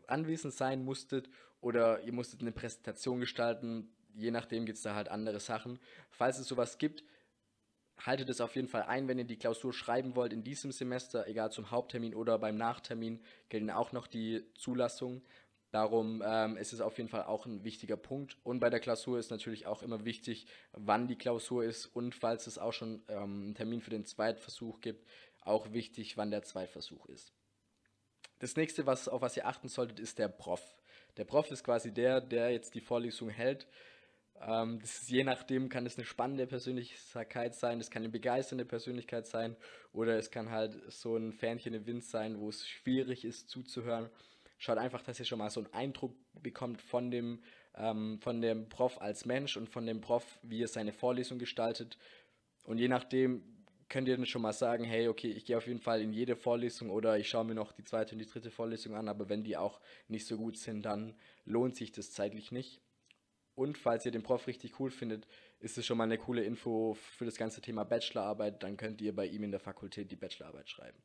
anwesend 0.08 0.52
sein 0.52 0.84
musstet 0.84 1.30
oder 1.60 2.02
ihr 2.02 2.12
musstet 2.12 2.40
eine 2.40 2.52
Präsentation 2.52 3.20
gestalten. 3.20 3.88
Je 4.14 4.30
nachdem 4.30 4.66
gibt 4.66 4.78
es 4.78 4.82
da 4.82 4.94
halt 4.94 5.08
andere 5.08 5.40
Sachen. 5.40 5.78
Falls 6.10 6.38
es 6.38 6.48
sowas 6.48 6.78
gibt, 6.78 7.04
haltet 7.98 8.28
es 8.28 8.40
auf 8.40 8.54
jeden 8.56 8.68
Fall 8.68 8.82
ein, 8.82 9.08
wenn 9.08 9.18
ihr 9.18 9.24
die 9.24 9.38
Klausur 9.38 9.72
schreiben 9.72 10.16
wollt 10.16 10.32
in 10.32 10.44
diesem 10.44 10.72
Semester, 10.72 11.26
egal 11.26 11.50
zum 11.50 11.70
Haupttermin 11.70 12.14
oder 12.14 12.38
beim 12.38 12.56
Nachtermin, 12.56 13.20
gelten 13.48 13.70
auch 13.70 13.92
noch 13.92 14.06
die 14.06 14.44
Zulassungen. 14.54 15.22
Darum 15.72 16.22
ähm, 16.24 16.56
ist 16.56 16.72
es 16.72 16.80
auf 16.80 16.96
jeden 16.96 17.08
Fall 17.08 17.24
auch 17.24 17.44
ein 17.44 17.64
wichtiger 17.64 17.96
Punkt. 17.96 18.38
Und 18.44 18.60
bei 18.60 18.70
der 18.70 18.80
Klausur 18.80 19.18
ist 19.18 19.30
natürlich 19.30 19.66
auch 19.66 19.82
immer 19.82 20.04
wichtig, 20.04 20.46
wann 20.72 21.08
die 21.08 21.16
Klausur 21.16 21.64
ist 21.64 21.86
und 21.86 22.14
falls 22.14 22.46
es 22.46 22.58
auch 22.58 22.72
schon 22.72 23.02
ähm, 23.08 23.42
einen 23.42 23.54
Termin 23.54 23.80
für 23.80 23.90
den 23.90 24.04
Zweitversuch 24.04 24.80
gibt, 24.80 25.06
auch 25.42 25.72
wichtig, 25.72 26.16
wann 26.16 26.30
der 26.30 26.42
Zweitversuch 26.42 27.06
ist. 27.06 27.32
Das 28.38 28.56
nächste, 28.56 28.86
was, 28.86 29.08
auf 29.08 29.22
was 29.22 29.36
ihr 29.36 29.46
achten 29.46 29.68
solltet, 29.68 29.98
ist 29.98 30.18
der 30.18 30.28
Prof. 30.28 30.62
Der 31.16 31.24
Prof 31.24 31.50
ist 31.50 31.64
quasi 31.64 31.92
der, 31.92 32.20
der 32.20 32.50
jetzt 32.50 32.74
die 32.74 32.80
Vorlesung 32.80 33.30
hält. 33.30 33.66
Ähm, 34.42 34.78
das 34.80 35.02
ist, 35.02 35.10
je 35.10 35.24
nachdem 35.24 35.68
kann 35.68 35.86
es 35.86 35.96
eine 35.96 36.04
spannende 36.04 36.46
Persönlichkeit 36.46 37.54
sein, 37.54 37.80
es 37.80 37.90
kann 37.90 38.02
eine 38.02 38.10
begeisternde 38.10 38.64
Persönlichkeit 38.64 39.26
sein 39.26 39.56
oder 39.92 40.16
es 40.18 40.30
kann 40.30 40.50
halt 40.50 40.80
so 40.92 41.16
ein 41.16 41.32
Fähnchen 41.32 41.74
im 41.74 41.86
Wind 41.86 42.04
sein, 42.04 42.38
wo 42.38 42.48
es 42.48 42.68
schwierig 42.68 43.24
ist 43.24 43.48
zuzuhören. 43.48 44.10
Schaut 44.58 44.78
einfach, 44.78 45.02
dass 45.02 45.18
ihr 45.18 45.26
schon 45.26 45.38
mal 45.38 45.50
so 45.50 45.60
einen 45.60 45.72
Eindruck 45.72 46.14
bekommt 46.42 46.80
von 46.80 47.10
dem, 47.10 47.42
ähm, 47.74 48.18
von 48.20 48.40
dem 48.40 48.68
Prof 48.68 49.00
als 49.00 49.26
Mensch 49.26 49.56
und 49.56 49.68
von 49.68 49.86
dem 49.86 50.00
Prof, 50.00 50.38
wie 50.42 50.62
er 50.62 50.68
seine 50.68 50.92
Vorlesung 50.92 51.38
gestaltet. 51.38 51.98
Und 52.64 52.78
je 52.78 52.88
nachdem 52.88 53.42
könnt 53.88 54.08
ihr 54.08 54.16
dann 54.16 54.26
schon 54.26 54.42
mal 54.42 54.52
sagen, 54.52 54.84
hey, 54.84 55.08
okay, 55.08 55.30
ich 55.30 55.44
gehe 55.44 55.56
auf 55.56 55.66
jeden 55.66 55.80
Fall 55.80 56.00
in 56.00 56.12
jede 56.12 56.36
Vorlesung 56.36 56.90
oder 56.90 57.18
ich 57.18 57.28
schaue 57.28 57.44
mir 57.44 57.54
noch 57.54 57.72
die 57.72 57.84
zweite 57.84 58.12
und 58.12 58.18
die 58.18 58.26
dritte 58.26 58.50
Vorlesung 58.50 58.94
an, 58.94 59.08
aber 59.08 59.28
wenn 59.28 59.44
die 59.44 59.56
auch 59.56 59.80
nicht 60.08 60.26
so 60.26 60.36
gut 60.36 60.56
sind, 60.56 60.82
dann 60.82 61.14
lohnt 61.44 61.76
sich 61.76 61.92
das 61.92 62.10
zeitlich 62.10 62.50
nicht. 62.50 62.80
Und 63.56 63.78
falls 63.78 64.04
ihr 64.04 64.12
den 64.12 64.22
Prof 64.22 64.46
richtig 64.46 64.78
cool 64.78 64.90
findet, 64.90 65.26
ist 65.60 65.78
es 65.78 65.86
schon 65.86 65.96
mal 65.96 66.04
eine 66.04 66.18
coole 66.18 66.44
Info 66.44 66.94
für 66.94 67.24
das 67.24 67.36
ganze 67.36 67.62
Thema 67.62 67.84
Bachelorarbeit. 67.84 68.62
Dann 68.62 68.76
könnt 68.76 69.00
ihr 69.00 69.16
bei 69.16 69.26
ihm 69.26 69.42
in 69.42 69.50
der 69.50 69.60
Fakultät 69.60 70.10
die 70.10 70.16
Bachelorarbeit 70.16 70.68
schreiben. 70.68 71.02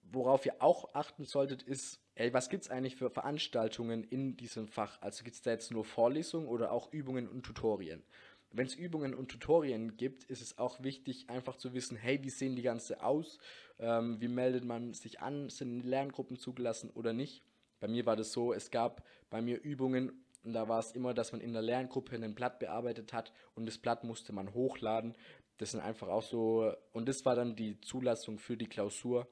Worauf 0.00 0.46
ihr 0.46 0.62
auch 0.62 0.94
achten 0.94 1.26
solltet, 1.26 1.62
ist, 1.62 2.00
ey, 2.14 2.32
was 2.32 2.48
gibt 2.48 2.64
es 2.64 2.70
eigentlich 2.70 2.96
für 2.96 3.10
Veranstaltungen 3.10 4.02
in 4.02 4.36
diesem 4.36 4.66
Fach? 4.66 5.00
Also 5.02 5.24
gibt 5.24 5.36
es 5.36 5.42
da 5.42 5.50
jetzt 5.50 5.70
nur 5.70 5.84
Vorlesungen 5.84 6.48
oder 6.48 6.72
auch 6.72 6.90
Übungen 6.90 7.28
und 7.28 7.42
Tutorien? 7.42 8.02
Wenn 8.50 8.66
es 8.66 8.74
Übungen 8.74 9.14
und 9.14 9.30
Tutorien 9.30 9.96
gibt, 9.98 10.24
ist 10.24 10.40
es 10.40 10.56
auch 10.56 10.82
wichtig, 10.82 11.28
einfach 11.28 11.56
zu 11.56 11.74
wissen, 11.74 11.96
hey, 11.96 12.22
wie 12.22 12.30
sehen 12.30 12.56
die 12.56 12.62
ganze 12.62 13.02
aus? 13.02 13.38
Ähm, 13.78 14.20
wie 14.20 14.28
meldet 14.28 14.64
man 14.64 14.94
sich 14.94 15.20
an? 15.20 15.50
Sind 15.50 15.82
Lerngruppen 15.82 16.38
zugelassen 16.38 16.90
oder 16.90 17.12
nicht? 17.12 17.42
Bei 17.80 17.88
mir 17.88 18.06
war 18.06 18.16
das 18.16 18.32
so, 18.32 18.52
es 18.52 18.70
gab 18.70 19.06
bei 19.28 19.42
mir 19.42 19.60
Übungen 19.60 20.24
und 20.44 20.52
da 20.52 20.68
war 20.68 20.80
es 20.80 20.92
immer, 20.92 21.14
dass 21.14 21.32
man 21.32 21.40
in 21.40 21.52
der 21.52 21.62
Lerngruppe 21.62 22.16
ein 22.16 22.34
Blatt 22.34 22.58
bearbeitet 22.58 23.12
hat 23.12 23.32
und 23.54 23.66
das 23.66 23.78
Blatt 23.78 24.04
musste 24.04 24.32
man 24.32 24.54
hochladen. 24.54 25.16
Das 25.58 25.72
sind 25.72 25.80
einfach 25.80 26.08
auch 26.08 26.22
so, 26.22 26.74
und 26.92 27.08
das 27.08 27.24
war 27.24 27.36
dann 27.36 27.54
die 27.54 27.80
Zulassung 27.80 28.38
für 28.38 28.56
die 28.56 28.66
Klausur. 28.66 29.28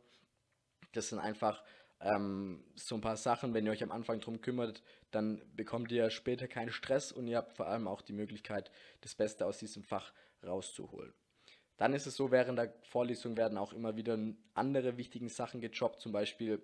Das 0.92 1.08
sind 1.08 1.18
einfach 1.18 1.62
ähm, 2.00 2.64
so 2.76 2.94
ein 2.94 3.00
paar 3.00 3.16
Sachen, 3.16 3.52
wenn 3.52 3.66
ihr 3.66 3.72
euch 3.72 3.82
am 3.82 3.92
Anfang 3.92 4.20
drum 4.20 4.40
kümmert, 4.40 4.82
dann 5.10 5.42
bekommt 5.54 5.92
ihr 5.92 6.10
später 6.10 6.48
keinen 6.48 6.70
Stress 6.70 7.12
und 7.12 7.26
ihr 7.26 7.36
habt 7.36 7.52
vor 7.56 7.66
allem 7.66 7.88
auch 7.88 8.02
die 8.02 8.12
Möglichkeit, 8.12 8.70
das 9.00 9.14
Beste 9.14 9.46
aus 9.46 9.58
diesem 9.58 9.82
Fach 9.82 10.12
rauszuholen. 10.44 11.12
Dann 11.76 11.94
ist 11.94 12.06
es 12.06 12.16
so, 12.16 12.30
während 12.30 12.58
der 12.58 12.74
Vorlesung 12.82 13.36
werden 13.36 13.58
auch 13.58 13.72
immer 13.72 13.96
wieder 13.96 14.18
andere 14.54 14.96
wichtige 14.96 15.28
Sachen 15.28 15.60
gejobbt, 15.60 16.00
zum 16.00 16.12
Beispiel 16.12 16.62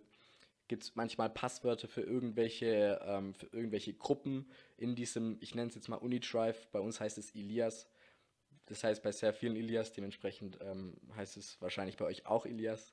gibt 0.69 0.83
es 0.83 0.97
manchmal 0.97 1.31
Passwörter 1.31 1.89
für 1.89 2.03
irgendwelche, 2.03 3.01
ähm, 3.05 3.35
für 3.35 3.47
irgendwelche 3.47 3.95
Gruppen 3.95 4.51
in 4.77 4.95
diesem, 4.95 5.39
ich 5.41 5.55
nenne 5.55 5.69
es 5.69 5.75
jetzt 5.75 5.89
mal 5.89 5.97
Unidrive, 5.97 6.67
bei 6.73 6.81
uns 6.81 7.01
heißt 7.01 7.19
es 7.19 7.35
Elias. 7.35 7.89
Das 8.67 8.83
heißt 8.83 9.03
bei 9.03 9.13
sehr 9.13 9.33
vielen 9.33 9.57
Elias, 9.57 9.93
dementsprechend 9.93 10.59
ähm, 10.61 10.97
heißt 11.17 11.37
es 11.37 11.61
wahrscheinlich 11.61 11.97
bei 11.97 12.05
euch 12.05 12.27
auch 12.27 12.47
Elias. 12.47 12.93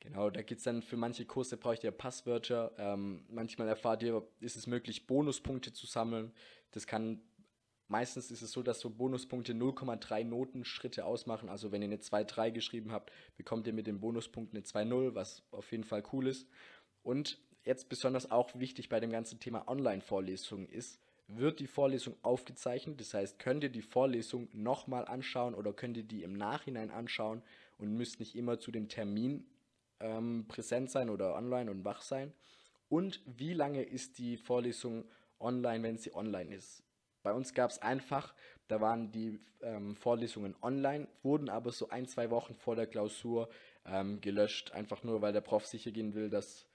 Genau, 0.00 0.30
da 0.30 0.40
gibt 0.40 0.60
es 0.60 0.64
dann 0.64 0.82
für 0.82 0.96
manche 0.96 1.26
Kurse 1.26 1.58
braucht 1.58 1.84
ihr 1.84 1.90
Passwörter. 1.90 2.72
Ähm, 2.78 3.26
manchmal 3.28 3.68
erfahrt 3.68 4.02
ihr, 4.02 4.26
ist 4.40 4.56
es 4.56 4.66
möglich, 4.66 5.06
Bonuspunkte 5.06 5.74
zu 5.74 5.86
sammeln. 5.86 6.32
Das 6.70 6.86
kann, 6.86 7.20
meistens 7.86 8.30
ist 8.30 8.40
es 8.40 8.52
so, 8.52 8.62
dass 8.62 8.80
so 8.80 8.88
Bonuspunkte 8.88 9.52
0,3 9.52 10.24
Notenschritte 10.24 11.04
ausmachen. 11.04 11.50
Also 11.50 11.70
wenn 11.70 11.82
ihr 11.82 11.88
eine 11.88 11.98
2,3 11.98 12.50
geschrieben 12.50 12.92
habt, 12.92 13.12
bekommt 13.36 13.66
ihr 13.66 13.74
mit 13.74 13.86
dem 13.86 14.00
Bonuspunkt 14.00 14.54
eine 14.54 14.62
2,0, 14.62 15.14
was 15.14 15.42
auf 15.50 15.70
jeden 15.70 15.84
Fall 15.84 16.02
cool 16.12 16.28
ist. 16.28 16.48
Und 17.02 17.38
jetzt 17.64 17.88
besonders 17.88 18.30
auch 18.30 18.58
wichtig 18.58 18.88
bei 18.88 19.00
dem 19.00 19.10
ganzen 19.10 19.40
Thema 19.40 19.68
Online-Vorlesungen 19.68 20.68
ist, 20.68 21.00
wird 21.28 21.60
die 21.60 21.66
Vorlesung 21.66 22.16
aufgezeichnet. 22.22 23.00
Das 23.00 23.14
heißt, 23.14 23.38
könnt 23.38 23.62
ihr 23.62 23.70
die 23.70 23.82
Vorlesung 23.82 24.48
nochmal 24.52 25.06
anschauen 25.06 25.54
oder 25.54 25.72
könnt 25.72 25.96
ihr 25.96 26.02
die 26.02 26.22
im 26.22 26.32
Nachhinein 26.32 26.90
anschauen 26.90 27.42
und 27.78 27.92
müsst 27.92 28.20
nicht 28.20 28.34
immer 28.34 28.58
zu 28.58 28.70
dem 28.70 28.88
Termin 28.88 29.46
ähm, 30.00 30.46
präsent 30.48 30.90
sein 30.90 31.10
oder 31.10 31.34
online 31.34 31.70
und 31.70 31.84
wach 31.84 32.02
sein. 32.02 32.32
Und 32.88 33.20
wie 33.26 33.52
lange 33.52 33.82
ist 33.82 34.18
die 34.18 34.36
Vorlesung 34.36 35.04
online, 35.38 35.82
wenn 35.84 35.98
sie 35.98 36.14
online 36.14 36.54
ist? 36.54 36.82
Bei 37.22 37.32
uns 37.32 37.54
gab 37.54 37.70
es 37.70 37.78
einfach, 37.80 38.34
da 38.66 38.80
waren 38.80 39.12
die 39.12 39.38
ähm, 39.60 39.94
Vorlesungen 39.94 40.56
online, 40.62 41.06
wurden 41.22 41.48
aber 41.50 41.70
so 41.70 41.90
ein, 41.90 42.08
zwei 42.08 42.30
Wochen 42.30 42.54
vor 42.54 42.76
der 42.76 42.86
Klausur 42.86 43.48
ähm, 43.84 44.20
gelöscht, 44.20 44.72
einfach 44.72 45.04
nur 45.04 45.20
weil 45.20 45.32
der 45.32 45.42
Prof 45.42 45.66
sicher 45.66 45.90
gehen 45.90 46.14
will, 46.14 46.30
dass 46.30 46.66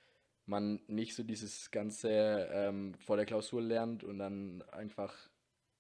man 0.46 0.82
nicht 0.88 1.16
so 1.16 1.24
dieses 1.24 1.72
Ganze 1.72 2.50
ähm, 2.52 2.94
vor 2.96 3.18
der 3.18 3.26
Klausur 3.26 3.62
lernt 3.62 4.04
und 4.04 4.20
dann 4.20 4.62
einfach 4.72 5.14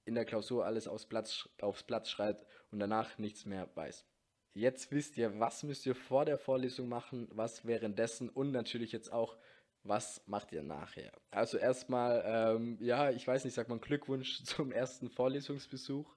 in 0.05 0.15
der 0.15 0.25
Klausur 0.25 0.65
alles 0.65 0.87
aufs 0.87 1.05
Platz, 1.05 1.49
aufs 1.61 1.83
Platz 1.83 2.09
schreibt 2.09 2.45
und 2.71 2.79
danach 2.79 3.17
nichts 3.17 3.45
mehr 3.45 3.69
weiß. 3.75 4.05
Jetzt 4.53 4.91
wisst 4.91 5.17
ihr, 5.17 5.39
was 5.39 5.63
müsst 5.63 5.85
ihr 5.85 5.95
vor 5.95 6.25
der 6.25 6.37
Vorlesung 6.37 6.87
machen, 6.87 7.27
was 7.31 7.65
währenddessen 7.65 8.29
und 8.29 8.51
natürlich 8.51 8.91
jetzt 8.91 9.11
auch, 9.11 9.37
was 9.83 10.21
macht 10.27 10.51
ihr 10.53 10.63
nachher. 10.63 11.11
Also 11.29 11.57
erstmal, 11.57 12.23
ähm, 12.25 12.77
ja, 12.79 13.11
ich 13.11 13.27
weiß 13.27 13.43
nicht, 13.43 13.53
sagt 13.53 13.69
man 13.69 13.81
Glückwunsch 13.81 14.43
zum 14.45 14.71
ersten 14.71 15.09
Vorlesungsbesuch 15.09 16.15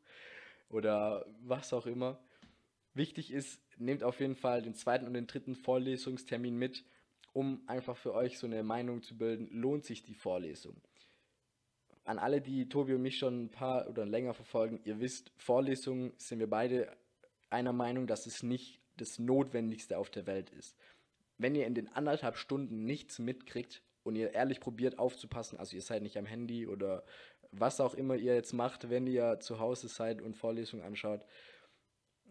oder 0.70 1.26
was 1.40 1.72
auch 1.72 1.86
immer. 1.86 2.20
Wichtig 2.94 3.32
ist, 3.32 3.60
nehmt 3.78 4.02
auf 4.04 4.20
jeden 4.20 4.36
Fall 4.36 4.62
den 4.62 4.74
zweiten 4.74 5.06
und 5.06 5.14
den 5.14 5.26
dritten 5.26 5.54
Vorlesungstermin 5.54 6.56
mit 6.56 6.84
um 7.38 7.62
einfach 7.68 7.96
für 7.96 8.14
euch 8.14 8.36
so 8.36 8.48
eine 8.48 8.64
Meinung 8.64 9.00
zu 9.00 9.16
bilden, 9.16 9.48
lohnt 9.52 9.84
sich 9.84 10.02
die 10.02 10.16
Vorlesung. 10.16 10.74
An 12.02 12.18
alle, 12.18 12.40
die 12.40 12.68
Tobi 12.68 12.94
und 12.94 13.02
mich 13.02 13.16
schon 13.16 13.44
ein 13.44 13.50
paar 13.52 13.88
oder 13.88 14.04
länger 14.04 14.34
verfolgen, 14.34 14.80
ihr 14.82 14.98
wisst, 14.98 15.30
Vorlesungen 15.36 16.12
sind 16.16 16.40
wir 16.40 16.50
beide 16.50 16.96
einer 17.48 17.72
Meinung, 17.72 18.08
dass 18.08 18.26
es 18.26 18.42
nicht 18.42 18.80
das 18.96 19.20
Notwendigste 19.20 19.98
auf 19.98 20.10
der 20.10 20.26
Welt 20.26 20.50
ist. 20.50 20.76
Wenn 21.36 21.54
ihr 21.54 21.68
in 21.68 21.74
den 21.74 21.86
anderthalb 21.86 22.36
Stunden 22.36 22.84
nichts 22.84 23.20
mitkriegt 23.20 23.82
und 24.02 24.16
ihr 24.16 24.34
ehrlich 24.34 24.58
probiert 24.58 24.98
aufzupassen, 24.98 25.60
also 25.60 25.76
ihr 25.76 25.82
seid 25.82 26.02
nicht 26.02 26.18
am 26.18 26.26
Handy 26.26 26.66
oder 26.66 27.04
was 27.52 27.80
auch 27.80 27.94
immer 27.94 28.16
ihr 28.16 28.34
jetzt 28.34 28.52
macht, 28.52 28.90
wenn 28.90 29.06
ihr 29.06 29.38
zu 29.38 29.60
Hause 29.60 29.86
seid 29.86 30.22
und 30.22 30.36
Vorlesungen 30.36 30.84
anschaut, 30.84 31.24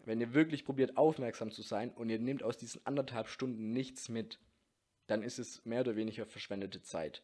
wenn 0.04 0.20
ihr 0.20 0.34
wirklich 0.34 0.66
probiert 0.66 0.98
aufmerksam 0.98 1.50
zu 1.50 1.62
sein 1.62 1.92
und 1.92 2.10
ihr 2.10 2.18
nehmt 2.18 2.42
aus 2.42 2.58
diesen 2.58 2.84
anderthalb 2.84 3.28
Stunden 3.28 3.72
nichts 3.72 4.10
mit, 4.10 4.38
dann 5.08 5.22
ist 5.22 5.38
es 5.38 5.64
mehr 5.64 5.80
oder 5.80 5.96
weniger 5.96 6.24
verschwendete 6.24 6.82
Zeit. 6.82 7.22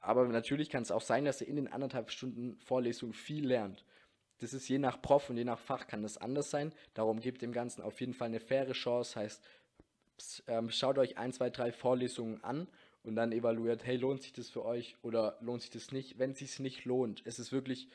Aber 0.00 0.26
natürlich 0.26 0.68
kann 0.68 0.82
es 0.82 0.90
auch 0.90 1.00
sein, 1.00 1.24
dass 1.24 1.40
ihr 1.40 1.48
in 1.48 1.56
den 1.56 1.68
anderthalb 1.68 2.10
Stunden 2.10 2.58
Vorlesung 2.58 3.14
viel 3.14 3.46
lernt. 3.46 3.84
Das 4.38 4.52
ist 4.52 4.68
je 4.68 4.78
nach 4.78 5.00
Prof 5.00 5.30
und 5.30 5.36
je 5.36 5.44
nach 5.44 5.60
Fach 5.60 5.86
kann 5.86 6.02
das 6.02 6.18
anders 6.18 6.50
sein. 6.50 6.74
Darum 6.94 7.20
gebt 7.20 7.40
dem 7.40 7.52
Ganzen 7.52 7.80
auf 7.80 8.00
jeden 8.00 8.12
Fall 8.12 8.26
eine 8.26 8.40
faire 8.40 8.72
Chance. 8.72 9.18
Heißt, 9.18 9.44
ähm, 10.48 10.70
schaut 10.70 10.98
euch 10.98 11.16
ein, 11.18 11.32
zwei, 11.32 11.50
drei 11.50 11.70
Vorlesungen 11.70 12.42
an 12.42 12.66
und 13.04 13.14
dann 13.14 13.30
evaluiert, 13.30 13.84
hey, 13.86 13.96
lohnt 13.96 14.22
sich 14.22 14.32
das 14.32 14.50
für 14.50 14.64
euch 14.64 14.96
oder 15.02 15.38
lohnt 15.40 15.62
sich 15.62 15.70
das 15.70 15.92
nicht? 15.92 16.18
Wenn 16.18 16.32
es 16.32 16.40
sich 16.40 16.58
nicht 16.58 16.84
lohnt, 16.84 17.20
ist 17.20 17.38
es 17.38 17.52
wirklich 17.52 17.88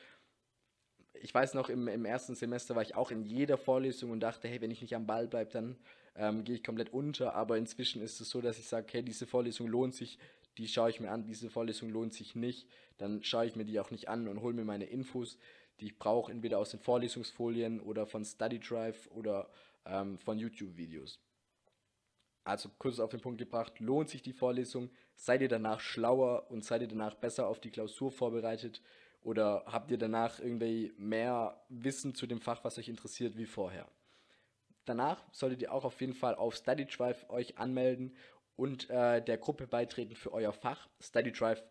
ich 1.20 1.34
weiß 1.34 1.54
noch, 1.54 1.68
im, 1.68 1.88
im 1.88 2.04
ersten 2.04 2.34
Semester 2.34 2.76
war 2.76 2.82
ich 2.82 2.94
auch 2.94 3.10
in 3.10 3.24
jeder 3.24 3.58
Vorlesung 3.58 4.10
und 4.10 4.20
dachte, 4.20 4.48
hey, 4.48 4.60
wenn 4.60 4.70
ich 4.70 4.82
nicht 4.82 4.94
am 4.94 5.06
Ball 5.06 5.26
bleibe, 5.26 5.50
dann 5.50 5.76
ähm, 6.18 6.44
gehe 6.44 6.56
ich 6.56 6.64
komplett 6.64 6.92
unter. 6.92 7.34
Aber 7.34 7.56
inzwischen 7.56 8.02
ist 8.02 8.20
es 8.20 8.28
so, 8.28 8.40
dass 8.40 8.58
ich 8.58 8.66
sage, 8.66 8.86
hey, 8.90 9.02
diese 9.02 9.26
Vorlesung 9.26 9.68
lohnt 9.68 9.94
sich, 9.94 10.18
die 10.58 10.68
schaue 10.68 10.90
ich 10.90 11.00
mir 11.00 11.10
an, 11.10 11.24
diese 11.24 11.50
Vorlesung 11.50 11.90
lohnt 11.90 12.12
sich 12.12 12.34
nicht. 12.34 12.68
Dann 12.98 13.22
schaue 13.22 13.46
ich 13.46 13.56
mir 13.56 13.64
die 13.64 13.78
auch 13.80 13.90
nicht 13.90 14.08
an 14.08 14.28
und 14.28 14.42
hole 14.42 14.54
mir 14.54 14.64
meine 14.64 14.86
Infos, 14.86 15.38
die 15.80 15.86
ich 15.86 15.98
brauche, 15.98 16.32
entweder 16.32 16.58
aus 16.58 16.70
den 16.70 16.80
Vorlesungsfolien 16.80 17.80
oder 17.80 18.06
von 18.06 18.24
Study 18.24 18.58
Drive 18.58 19.08
oder 19.12 19.48
ähm, 19.86 20.18
von 20.18 20.38
YouTube-Videos. 20.38 21.20
Also 22.42 22.70
kurz 22.78 22.98
auf 22.98 23.10
den 23.10 23.20
Punkt 23.20 23.38
gebracht, 23.38 23.78
lohnt 23.78 24.08
sich 24.08 24.22
die 24.22 24.32
Vorlesung? 24.32 24.90
Seid 25.14 25.42
ihr 25.42 25.48
danach 25.48 25.80
schlauer 25.80 26.50
und 26.50 26.64
seid 26.64 26.82
ihr 26.82 26.88
danach 26.88 27.14
besser 27.14 27.46
auf 27.46 27.60
die 27.60 27.70
Klausur 27.70 28.10
vorbereitet? 28.10 28.82
Oder 29.20 29.64
habt 29.66 29.90
ihr 29.90 29.98
danach 29.98 30.40
irgendwie 30.40 30.92
mehr 30.96 31.62
Wissen 31.68 32.14
zu 32.14 32.26
dem 32.26 32.40
Fach, 32.40 32.64
was 32.64 32.78
euch 32.78 32.88
interessiert, 32.88 33.36
wie 33.36 33.46
vorher? 33.46 33.86
Danach 34.88 35.22
solltet 35.32 35.60
ihr 35.60 35.72
auch 35.72 35.84
auf 35.84 36.00
jeden 36.00 36.14
Fall 36.14 36.34
auf 36.34 36.54
StudyDrive 36.54 37.28
euch 37.28 37.58
anmelden 37.58 38.16
und 38.56 38.88
äh, 38.88 39.22
der 39.22 39.36
Gruppe 39.36 39.66
beitreten 39.66 40.16
für 40.16 40.32
euer 40.32 40.52
Fach. 40.52 40.88
Study 40.98 41.30
Drive 41.30 41.62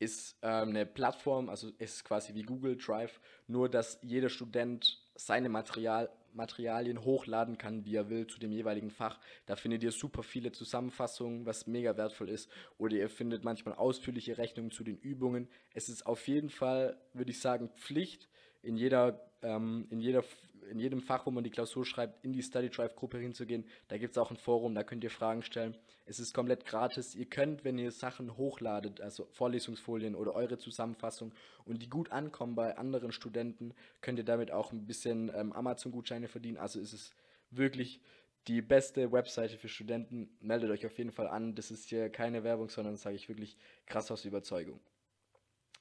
ist 0.00 0.36
ähm, 0.42 0.70
eine 0.70 0.84
Plattform, 0.84 1.48
also 1.48 1.70
ist 1.78 2.04
quasi 2.04 2.34
wie 2.34 2.42
Google 2.42 2.76
Drive, 2.76 3.20
nur 3.46 3.68
dass 3.68 4.00
jeder 4.02 4.28
Student 4.28 5.00
seine 5.14 5.48
Material, 5.48 6.10
Materialien 6.32 7.04
hochladen 7.04 7.56
kann, 7.56 7.84
wie 7.84 7.94
er 7.94 8.10
will, 8.10 8.26
zu 8.26 8.40
dem 8.40 8.50
jeweiligen 8.50 8.90
Fach. 8.90 9.20
Da 9.46 9.54
findet 9.54 9.84
ihr 9.84 9.92
super 9.92 10.24
viele 10.24 10.50
Zusammenfassungen, 10.50 11.46
was 11.46 11.68
mega 11.68 11.96
wertvoll 11.96 12.28
ist. 12.28 12.50
Oder 12.76 12.96
ihr 12.96 13.08
findet 13.08 13.44
manchmal 13.44 13.76
ausführliche 13.76 14.36
Rechnungen 14.36 14.72
zu 14.72 14.82
den 14.82 14.98
Übungen. 14.98 15.48
Es 15.72 15.88
ist 15.88 16.04
auf 16.04 16.26
jeden 16.26 16.50
Fall, 16.50 17.00
würde 17.12 17.30
ich 17.30 17.40
sagen, 17.40 17.70
Pflicht, 17.76 18.28
in 18.62 18.76
jeder, 18.76 19.30
ähm, 19.42 19.86
in 19.90 20.00
jeder 20.00 20.24
in 20.70 20.78
jedem 20.78 21.00
Fach, 21.00 21.26
wo 21.26 21.30
man 21.30 21.44
die 21.44 21.50
Klausur 21.50 21.84
schreibt, 21.84 22.24
in 22.24 22.32
die 22.32 22.42
Study 22.42 22.70
Drive 22.70 22.94
Gruppe 22.96 23.18
hinzugehen. 23.18 23.64
Da 23.88 23.98
gibt 23.98 24.16
es 24.16 24.18
auch 24.18 24.30
ein 24.30 24.36
Forum, 24.36 24.74
da 24.74 24.82
könnt 24.82 25.04
ihr 25.04 25.10
Fragen 25.10 25.42
stellen. 25.42 25.76
Es 26.06 26.18
ist 26.18 26.34
komplett 26.34 26.66
gratis. 26.66 27.14
Ihr 27.14 27.26
könnt, 27.26 27.64
wenn 27.64 27.78
ihr 27.78 27.90
Sachen 27.90 28.36
hochladet, 28.36 29.00
also 29.00 29.26
Vorlesungsfolien 29.32 30.14
oder 30.14 30.34
eure 30.34 30.58
Zusammenfassung 30.58 31.32
und 31.64 31.82
die 31.82 31.88
gut 31.88 32.12
ankommen 32.12 32.54
bei 32.54 32.76
anderen 32.76 33.12
Studenten, 33.12 33.74
könnt 34.00 34.18
ihr 34.18 34.24
damit 34.24 34.50
auch 34.50 34.72
ein 34.72 34.86
bisschen 34.86 35.30
ähm, 35.34 35.52
Amazon-Gutscheine 35.52 36.28
verdienen. 36.28 36.58
Also 36.58 36.80
ist 36.80 36.92
es 36.92 37.14
wirklich 37.50 38.00
die 38.46 38.60
beste 38.60 39.12
Webseite 39.12 39.56
für 39.56 39.68
Studenten. 39.68 40.28
Meldet 40.40 40.70
euch 40.70 40.84
auf 40.84 40.98
jeden 40.98 41.12
Fall 41.12 41.28
an. 41.28 41.54
Das 41.54 41.70
ist 41.70 41.88
hier 41.88 42.10
keine 42.10 42.44
Werbung, 42.44 42.68
sondern 42.68 42.94
das 42.94 43.02
sage 43.02 43.16
ich 43.16 43.28
wirklich 43.28 43.56
krass 43.86 44.10
aus 44.10 44.24
Überzeugung. 44.24 44.80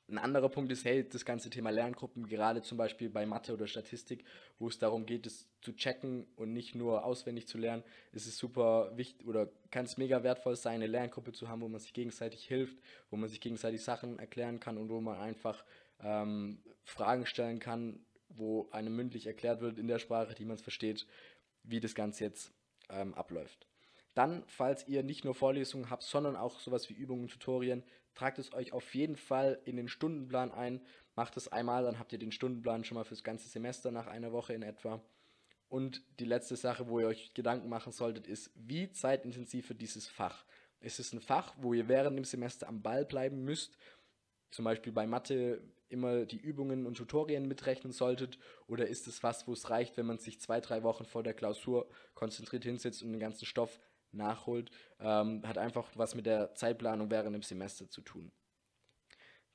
Ein 0.09 0.17
anderer 0.17 0.49
Punkt 0.49 0.71
ist, 0.71 0.83
hey, 0.83 1.07
das 1.07 1.23
ganze 1.23 1.49
Thema 1.49 1.69
Lerngruppen, 1.69 2.27
gerade 2.27 2.61
zum 2.61 2.77
Beispiel 2.77 3.09
bei 3.09 3.25
Mathe 3.25 3.53
oder 3.53 3.67
Statistik, 3.67 4.25
wo 4.59 4.67
es 4.67 4.77
darum 4.77 5.05
geht, 5.05 5.25
es 5.25 5.47
zu 5.61 5.73
checken 5.73 6.27
und 6.35 6.51
nicht 6.51 6.75
nur 6.75 7.05
auswendig 7.05 7.47
zu 7.47 7.57
lernen, 7.57 7.83
ist 8.11 8.27
es 8.27 8.37
super 8.37 8.91
wichtig 8.97 9.25
oder 9.25 9.49
kann 9.71 9.85
es 9.85 9.97
mega 9.97 10.21
wertvoll 10.21 10.57
sein, 10.57 10.75
eine 10.75 10.87
Lerngruppe 10.87 11.31
zu 11.31 11.47
haben, 11.47 11.61
wo 11.61 11.69
man 11.69 11.79
sich 11.79 11.93
gegenseitig 11.93 12.45
hilft, 12.45 12.77
wo 13.09 13.15
man 13.15 13.29
sich 13.29 13.39
gegenseitig 13.39 13.81
Sachen 13.81 14.19
erklären 14.19 14.59
kann 14.59 14.77
und 14.77 14.89
wo 14.89 14.99
man 14.99 15.17
einfach 15.17 15.63
ähm, 16.01 16.59
Fragen 16.83 17.25
stellen 17.25 17.59
kann, 17.59 18.05
wo 18.27 18.69
einem 18.71 18.95
mündlich 18.95 19.25
erklärt 19.25 19.61
wird 19.61 19.79
in 19.79 19.87
der 19.87 19.99
Sprache, 19.99 20.35
die 20.35 20.45
man 20.45 20.57
versteht, 20.57 21.07
wie 21.63 21.79
das 21.79 21.95
Ganze 21.95 22.25
jetzt 22.25 22.51
ähm, 22.89 23.13
abläuft. 23.13 23.67
Dann, 24.15 24.43
falls 24.47 24.87
ihr 24.87 25.01
nicht 25.01 25.23
nur 25.23 25.33
Vorlesungen 25.33 25.89
habt, 25.89 26.03
sondern 26.03 26.35
auch 26.35 26.59
sowas 26.59 26.89
wie 26.89 26.93
Übungen, 26.93 27.29
Tutorien, 27.29 27.83
tragt 28.15 28.39
es 28.39 28.53
euch 28.53 28.73
auf 28.73 28.93
jeden 28.95 29.15
Fall 29.15 29.59
in 29.65 29.75
den 29.75 29.87
Stundenplan 29.87 30.51
ein. 30.51 30.81
Macht 31.15 31.37
es 31.37 31.47
einmal, 31.47 31.83
dann 31.83 31.99
habt 31.99 32.11
ihr 32.13 32.19
den 32.19 32.31
Stundenplan 32.31 32.83
schon 32.83 32.95
mal 32.95 33.03
fürs 33.03 33.23
ganze 33.23 33.47
Semester 33.47 33.91
nach 33.91 34.07
einer 34.07 34.31
Woche 34.31 34.53
in 34.53 34.63
etwa. 34.63 35.01
Und 35.69 36.03
die 36.19 36.25
letzte 36.25 36.55
Sache, 36.55 36.87
wo 36.87 36.99
ihr 36.99 37.07
euch 37.07 37.33
Gedanken 37.33 37.67
machen 37.67 37.91
solltet, 37.91 38.27
ist, 38.27 38.51
wie 38.55 38.91
zeitintensiv 38.91 39.69
wird 39.69 39.81
dieses 39.81 40.07
Fach? 40.07 40.45
Ist 40.79 40.99
es 40.99 41.13
ein 41.13 41.21
Fach, 41.21 41.55
wo 41.57 41.73
ihr 41.73 41.87
während 41.87 42.17
dem 42.17 42.25
Semester 42.25 42.67
am 42.67 42.81
Ball 42.81 43.05
bleiben 43.05 43.43
müsst? 43.43 43.77
Zum 44.51 44.65
Beispiel 44.65 44.93
bei 44.93 45.07
Mathe 45.07 45.63
immer 45.89 46.25
die 46.25 46.37
Übungen 46.37 46.85
und 46.85 46.95
Tutorien 46.95 47.47
mitrechnen 47.47 47.91
solltet? 47.91 48.37
Oder 48.67 48.87
ist 48.87 49.07
es 49.07 49.23
was, 49.23 49.47
wo 49.47 49.53
es 49.53 49.69
reicht, 49.69 49.97
wenn 49.97 50.05
man 50.05 50.19
sich 50.19 50.39
zwei, 50.39 50.59
drei 50.59 50.83
Wochen 50.83 51.05
vor 51.05 51.23
der 51.23 51.33
Klausur 51.33 51.89
konzentriert 52.13 52.65
hinsetzt 52.65 53.01
und 53.01 53.11
den 53.11 53.19
ganzen 53.19 53.45
Stoff 53.45 53.79
nachholt, 54.13 54.71
ähm, 54.99 55.41
hat 55.47 55.57
einfach 55.57 55.89
was 55.95 56.15
mit 56.15 56.25
der 56.25 56.55
Zeitplanung 56.55 57.09
während 57.09 57.35
dem 57.35 57.43
Semester 57.43 57.89
zu 57.89 58.01
tun. 58.01 58.31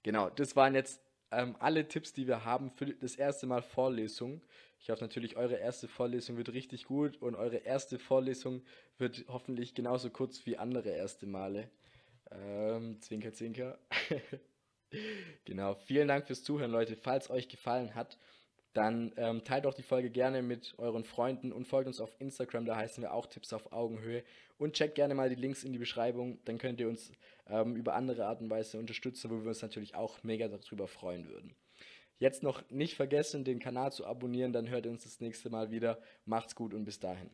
Genau, 0.03 0.31
das 0.31 0.57
waren 0.57 0.75
jetzt 0.75 1.00
ähm, 1.31 1.57
alle 1.59 1.87
Tipps, 1.88 2.12
die 2.12 2.27
wir 2.27 2.45
haben 2.45 2.71
für 2.71 2.87
das 2.87 3.17
erste 3.17 3.47
Mal 3.47 3.62
Vorlesung. 3.62 4.43
Ich 4.81 4.91
hoffe 4.91 5.05
natürlich, 5.05 5.37
eure 5.37 5.57
erste 5.57 5.88
Vorlesung 5.88 6.37
wird 6.37 6.53
richtig 6.53 6.85
gut 6.85 7.21
und 7.21 7.35
eure 7.35 7.59
erste 7.59 7.99
Vorlesung 7.99 8.62
wird 8.97 9.25
hoffentlich 9.29 9.75
genauso 9.75 10.11
kurz 10.11 10.47
wie 10.47 10.57
andere 10.57 10.91
erste 10.91 11.27
Male. 11.27 11.71
Ähm, 12.31 13.00
zwinker, 13.00 13.33
zwinker. 13.33 13.79
genau, 15.45 15.75
vielen 15.75 16.09
Dank 16.09 16.27
fürs 16.27 16.45
Zuhören, 16.45 16.71
Leute. 16.71 16.97
Falls 16.97 17.31
euch 17.31 17.49
gefallen 17.49 17.95
hat, 17.95 18.19
dann 18.73 19.12
ähm, 19.17 19.43
teilt 19.45 19.65
doch 19.65 19.75
die 19.75 19.83
Folge 19.83 20.11
gerne 20.11 20.43
mit 20.43 20.75
euren 20.79 21.05
Freunden 21.05 21.53
und 21.53 21.67
folgt 21.67 21.88
uns 21.88 22.00
auf 22.00 22.15
Instagram, 22.21 22.65
da 22.65 22.77
heißen 22.77 23.03
wir 23.03 23.12
auch 23.12 23.27
Tipps 23.27 23.53
auf 23.53 23.73
Augenhöhe. 23.73 24.23
Und 24.59 24.75
checkt 24.75 24.97
gerne 24.97 25.15
mal 25.15 25.29
die 25.29 25.37
Links 25.37 25.62
in 25.64 25.73
die 25.73 25.79
Beschreibung, 25.79 26.38
dann 26.44 26.59
könnt 26.59 26.81
ihr 26.81 26.88
uns 26.88 27.12
ähm, 27.47 27.77
über 27.77 27.94
andere 27.94 28.27
Art 28.27 28.40
und 28.40 28.51
Weise 28.51 28.79
unterstützen, 28.79 29.31
wo 29.31 29.40
wir 29.40 29.49
uns 29.49 29.62
natürlich 29.62 29.94
auch 29.94 30.23
mega 30.25 30.49
darüber 30.49 30.88
freuen 30.88 31.29
würden. 31.29 31.55
Jetzt 32.18 32.42
noch 32.42 32.68
nicht 32.68 32.97
vergessen, 32.97 33.44
den 33.44 33.61
Kanal 33.61 33.92
zu 33.92 34.05
abonnieren, 34.05 34.53
dann 34.53 34.68
hört 34.68 34.87
ihr 34.87 34.90
uns 34.90 35.05
das 35.05 35.21
nächste 35.21 35.51
Mal 35.51 35.71
wieder. 35.71 36.01
Macht's 36.25 36.57
gut 36.57 36.75
und 36.75 36.85
bis 36.85 36.99
dahin. 36.99 37.31